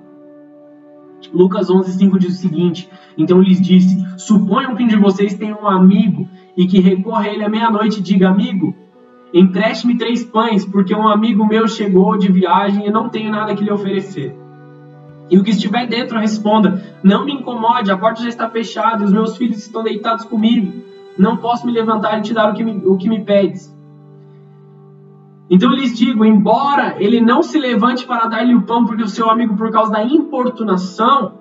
Lucas 1.33 1.69
11:5 1.69 2.19
diz 2.19 2.37
o 2.37 2.41
seguinte: 2.41 2.89
Então 3.17 3.41
lhes 3.41 3.61
disse: 3.61 3.97
Suponham 4.17 4.75
que 4.75 4.83
um 4.83 4.89
de 4.89 4.97
vocês 4.97 5.35
tenha 5.35 5.57
um 5.57 5.67
amigo 5.67 6.29
e 6.57 6.67
que 6.67 6.81
recorra 6.81 7.25
a 7.25 7.29
ele 7.29 7.45
à 7.45 7.49
meia-noite 7.49 8.01
e 8.01 8.03
diga: 8.03 8.29
Amigo, 8.29 8.75
empreste-me 9.33 9.97
três 9.97 10.25
pães, 10.25 10.65
porque 10.65 10.95
um 10.95 11.09
amigo 11.09 11.47
meu 11.47 11.67
chegou 11.69 12.19
de 12.19 12.31
viagem 12.31 12.87
e 12.87 12.91
não 12.91 13.09
tenho 13.09 13.31
nada 13.31 13.55
que 13.55 13.65
lhe 13.65 13.71
oferecer. 13.71 14.35
E 15.31 15.39
o 15.39 15.45
que 15.45 15.51
estiver 15.51 15.87
dentro 15.87 16.19
responda: 16.19 16.83
Não 17.03 17.25
me 17.25 17.33
incomode, 17.33 17.91
a 17.91 17.97
porta 17.97 18.23
já 18.23 18.29
está 18.29 18.51
fechada 18.51 19.05
os 19.05 19.13
meus 19.13 19.37
filhos 19.37 19.59
estão 19.59 19.83
deitados 19.85 20.25
comigo. 20.25 20.83
Não 21.17 21.37
posso 21.37 21.67
me 21.67 21.73
levantar 21.73 22.19
e 22.19 22.23
te 22.23 22.35
dar 22.35 22.51
o 22.51 22.55
que 22.55 22.65
me, 22.65 22.73
o 22.85 22.97
que 22.97 23.09
me 23.09 23.25
pedes. 23.25 23.73
Então 25.51 25.71
eu 25.71 25.77
lhes 25.77 25.99
digo: 25.99 26.25
embora 26.25 26.95
ele 27.01 27.21
não 27.21 27.43
se 27.43 27.59
levante 27.59 28.07
para 28.07 28.29
dar-lhe 28.29 28.55
o 28.55 28.63
pão, 28.63 28.85
porque 28.85 29.03
o 29.03 29.09
seu 29.09 29.29
amigo, 29.29 29.57
por 29.57 29.71
causa 29.73 29.91
da 29.91 30.05
importunação, 30.05 31.41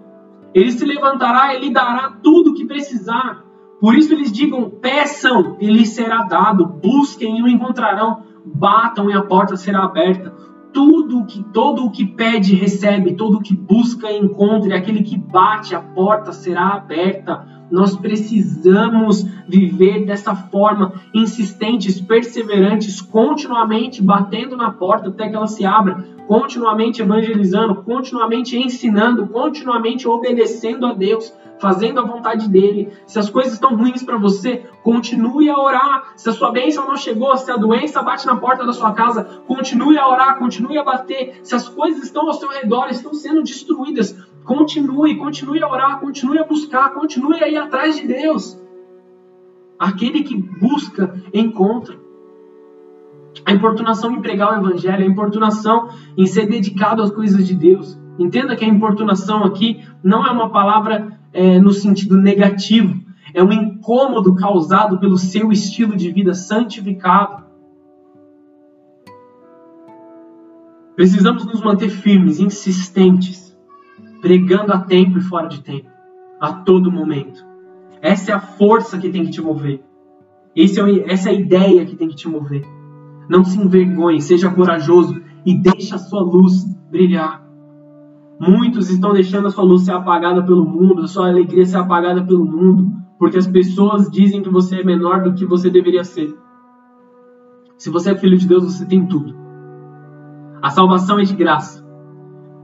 ele 0.54 0.72
se 0.72 0.84
levantará 0.84 1.54
e 1.54 1.60
lhe 1.60 1.72
dará 1.72 2.18
tudo 2.24 2.50
o 2.50 2.54
que 2.56 2.66
precisar. 2.66 3.44
Por 3.80 3.96
isso 3.96 4.12
eles 4.14 4.32
digam: 4.32 4.70
peçam 4.70 5.58
e 5.60 5.68
lhes 5.68 5.90
será 5.90 6.24
dado, 6.24 6.66
busquem 6.66 7.38
e 7.38 7.44
o 7.44 7.48
encontrarão, 7.48 8.24
batam 8.44 9.10
e 9.12 9.14
a 9.14 9.22
porta 9.22 9.56
será 9.56 9.84
aberta. 9.84 10.34
Tudo 10.74 11.26
que 11.26 11.44
todo 11.44 11.86
o 11.86 11.92
que 11.92 12.06
pede 12.06 12.56
recebe, 12.56 13.16
todo 13.16 13.38
o 13.38 13.42
que 13.42 13.56
busca 13.56 14.12
encontra, 14.12 14.70
e 14.70 14.74
aquele 14.74 15.04
que 15.04 15.18
bate 15.18 15.76
a 15.76 15.82
porta 15.82 16.32
será 16.32 16.70
aberta. 16.70 17.59
Nós 17.72 17.96
precisamos 17.96 19.24
viver 19.48 20.06
dessa 20.06 20.36
forma, 20.36 20.94
insistentes, 21.14 22.02
perseverantes, 22.02 23.02
continuamente 23.02 24.02
batendo 24.02 24.58
na 24.58 24.72
porta 24.72 25.10
até 25.10 25.30
que 25.30 25.36
ela 25.36 25.48
se 25.48 25.66
abra, 25.66 26.04
continuamente 26.28 27.02
evangelizando, 27.02 27.76
continuamente 27.84 28.58
ensinando, 28.58 29.28
continuamente 29.28 30.08
obedecendo 30.08 30.86
a 30.86 30.94
Deus, 30.94 31.34
fazendo 31.60 32.00
a 32.00 32.04
vontade 32.04 32.48
dele. 32.48 32.94
Se 33.06 33.20
as 33.20 33.30
coisas 33.30 33.54
estão 33.54 33.76
ruins 33.76 34.04
para 34.04 34.18
você, 34.18 34.64
continue 34.84 35.50
a 35.50 35.58
orar. 35.58 36.14
Se 36.16 36.30
a 36.30 36.32
sua 36.32 36.52
bênção 36.52 36.88
não 36.88 36.96
chegou, 36.96 37.36
se 37.38 37.52
a 37.52 37.58
doença 37.58 38.02
bate 38.02 38.26
na 38.26 38.36
porta 38.38 38.66
da 38.66 38.74
sua 38.74 38.94
casa, 38.94 39.42
continue 39.46 39.98
a 39.98 40.08
orar, 40.08 40.38
continue 40.38 40.78
a 40.78 40.84
bater. 40.84 41.40
Se 41.44 41.54
as 41.54 41.68
coisas 41.68 42.04
estão 42.04 42.28
ao 42.28 42.34
seu 42.34 42.50
redor, 42.50 42.88
estão 42.90 43.14
sendo 43.14 43.44
destruídas, 43.44 44.16
continue, 44.50 45.16
continue 45.16 45.62
a 45.62 45.70
orar, 45.70 46.00
continue 46.00 46.40
a 46.40 46.44
buscar, 46.44 46.92
continue 46.96 47.44
a 47.44 47.48
ir 47.48 47.58
atrás 47.58 47.98
de 47.98 48.08
Deus. 48.08 48.60
Aquele 49.78 50.24
que 50.24 50.36
busca, 50.36 51.14
encontra. 51.32 51.96
A 53.46 53.52
importunação 53.54 54.12
em 54.12 54.22
pregar 54.22 54.52
o 54.52 54.66
evangelho, 54.66 55.04
a 55.04 55.08
importunação 55.08 55.90
em 56.18 56.26
ser 56.26 56.48
dedicado 56.48 57.04
às 57.04 57.12
coisas 57.12 57.46
de 57.46 57.54
Deus. 57.54 57.96
Entenda 58.18 58.56
que 58.56 58.66
a 58.66 58.68
importunação 58.68 59.44
aqui 59.44 59.86
não 60.04 60.26
é 60.26 60.32
uma 60.32 60.50
palavra 60.50 61.20
é, 61.32 61.60
no 61.60 61.72
sentido 61.72 62.18
negativo. 62.18 63.00
É 63.36 63.44
um 63.44 63.54
incômodo 63.54 64.34
causado 64.34 65.00
pelo 65.00 65.16
seu 65.16 65.52
estilo 65.52 65.96
de 65.96 66.12
vida 66.12 66.34
santificado. 66.34 67.44
Precisamos 70.96 71.46
nos 71.46 71.62
manter 71.62 71.90
firmes, 71.90 72.40
insistentes, 72.40 73.49
pregando 74.22 74.74
a 74.74 74.80
tempo 74.80 75.18
e 75.18 75.22
fora 75.22 75.48
de 75.48 75.62
tempo, 75.62 75.90
a 76.40 76.54
todo 76.54 76.92
momento. 76.92 77.46
Essa 78.02 78.32
é 78.32 78.34
a 78.34 78.40
força 78.40 78.98
que 78.98 79.10
tem 79.10 79.26
que 79.26 79.32
te 79.32 79.42
mover. 79.42 79.84
É, 80.56 80.64
essa 81.12 81.30
é 81.30 81.32
a 81.32 81.36
ideia 81.36 81.86
que 81.86 81.96
tem 81.96 82.08
que 82.08 82.16
te 82.16 82.28
mover. 82.28 82.66
Não 83.30 83.44
se 83.44 83.60
envergonhe, 83.60 84.22
seja 84.22 84.50
corajoso 84.50 85.22
e 85.46 85.56
deixe 85.56 85.94
a 85.94 85.98
sua 85.98 86.22
luz 86.22 86.64
brilhar. 86.90 87.48
Muitos 88.40 88.90
estão 88.90 89.14
deixando 89.14 89.48
a 89.48 89.52
sua 89.52 89.64
luz 89.64 89.84
ser 89.84 89.92
apagada 89.92 90.42
pelo 90.44 90.66
mundo, 90.66 91.04
a 91.04 91.08
sua 91.08 91.28
alegria 91.28 91.66
ser 91.66 91.78
apagada 91.78 92.24
pelo 92.24 92.46
mundo, 92.46 92.92
porque 93.18 93.38
as 93.38 93.48
pessoas 93.48 94.10
dizem 94.10 94.42
que 94.42 94.50
você 94.50 94.80
é 94.80 94.84
menor 94.84 95.22
do 95.22 95.34
que 95.34 95.46
você 95.46 95.70
deveria 95.70 96.04
ser. 96.04 96.34
Se 97.78 97.90
você 97.90 98.12
é 98.12 98.18
filho 98.18 98.38
de 98.38 98.48
Deus, 98.48 98.64
você 98.64 98.86
tem 98.86 99.06
tudo. 99.06 99.36
A 100.62 100.70
salvação 100.70 101.20
é 101.20 101.24
de 101.24 101.36
graça. 101.36 101.86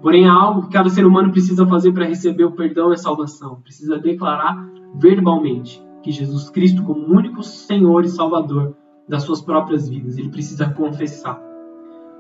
Porém, 0.06 0.28
há 0.28 0.34
algo 0.34 0.62
que 0.62 0.70
cada 0.70 0.88
ser 0.88 1.04
humano 1.04 1.32
precisa 1.32 1.66
fazer 1.66 1.92
para 1.92 2.06
receber 2.06 2.44
o 2.44 2.52
perdão 2.52 2.92
e 2.92 2.94
a 2.94 2.96
salvação. 2.96 3.60
Precisa 3.64 3.98
declarar 3.98 4.56
verbalmente 4.94 5.84
que 6.04 6.12
Jesus 6.12 6.48
Cristo, 6.52 6.84
como 6.84 7.08
único 7.08 7.42
Senhor 7.42 8.06
e 8.06 8.10
Salvador 8.10 8.76
das 9.10 9.24
suas 9.24 9.42
próprias 9.42 9.90
vidas, 9.90 10.20
ele 10.20 10.30
precisa 10.30 10.70
confessar. 10.70 11.42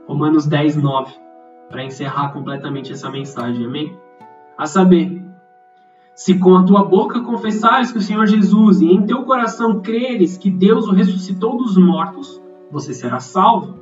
Romanos 0.08 0.48
10, 0.48 0.78
9 0.78 1.13
para 1.69 1.84
encerrar 1.84 2.30
completamente 2.30 2.91
essa 2.91 3.08
mensagem, 3.08 3.63
amém? 3.63 3.95
A 4.58 4.65
saber, 4.65 5.24
se 6.15 6.39
com 6.39 6.56
a 6.56 6.63
tua 6.63 6.84
boca 6.84 7.21
confessares 7.21 7.91
que 7.91 8.00
o 8.00 8.02
Senhor 8.02 8.26
Jesus 8.26 8.82
e 8.82 8.88
em 8.88 9.06
teu 9.06 9.26
coração 9.26 9.80
creres 9.82 10.39
que 10.39 10.50
Deus 10.50 10.88
o 10.88 10.91
ressuscitou 10.91 11.56
dos 11.56 11.78
mortos, 11.78 12.41
você 12.71 12.95
será 12.95 13.19
salvo, 13.19 13.80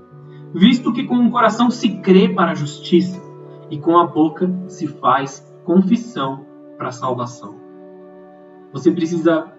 visto 0.54 0.92
que 0.92 1.06
com 1.06 1.26
o 1.26 1.32
coração 1.32 1.72
se 1.72 2.02
crê 2.02 2.28
para 2.28 2.52
a 2.52 2.56
justiça 2.56 3.32
e 3.70 3.80
com 3.80 3.98
a 3.98 4.06
boca 4.06 4.52
se 4.68 4.88
faz 4.88 5.52
confissão 5.64 6.46
para 6.78 6.92
salvação. 6.92 7.56
Você 8.72 8.92
precisa 8.92 9.52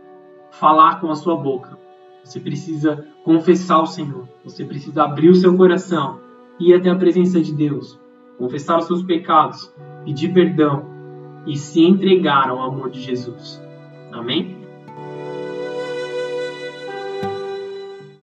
falar 0.51 1.01
com 1.01 1.11
a 1.11 1.15
sua 1.15 1.37
boca, 1.37 1.79
você 2.23 2.41
precisa 2.41 3.07
confessar 3.25 3.81
o 3.81 3.87
Senhor, 3.87 4.29
você 4.45 4.65
precisa 4.65 5.05
abrir 5.05 5.31
o 5.31 5.35
seu 5.35 5.57
coração 5.57 6.21
ir 6.59 6.75
até 6.75 6.89
a 6.89 6.97
presença 6.97 7.41
de 7.41 7.53
Deus 7.53 7.99
confessar 8.39 8.79
os 8.79 8.87
seus 8.87 9.03
pecados, 9.03 9.73
pedir 10.05 10.33
perdão 10.33 10.85
e 11.47 11.57
se 11.57 11.81
entregar 11.83 12.49
ao 12.49 12.63
amor 12.63 12.91
de 12.91 13.01
Jesus. 13.01 13.63
Amém? 14.13 14.64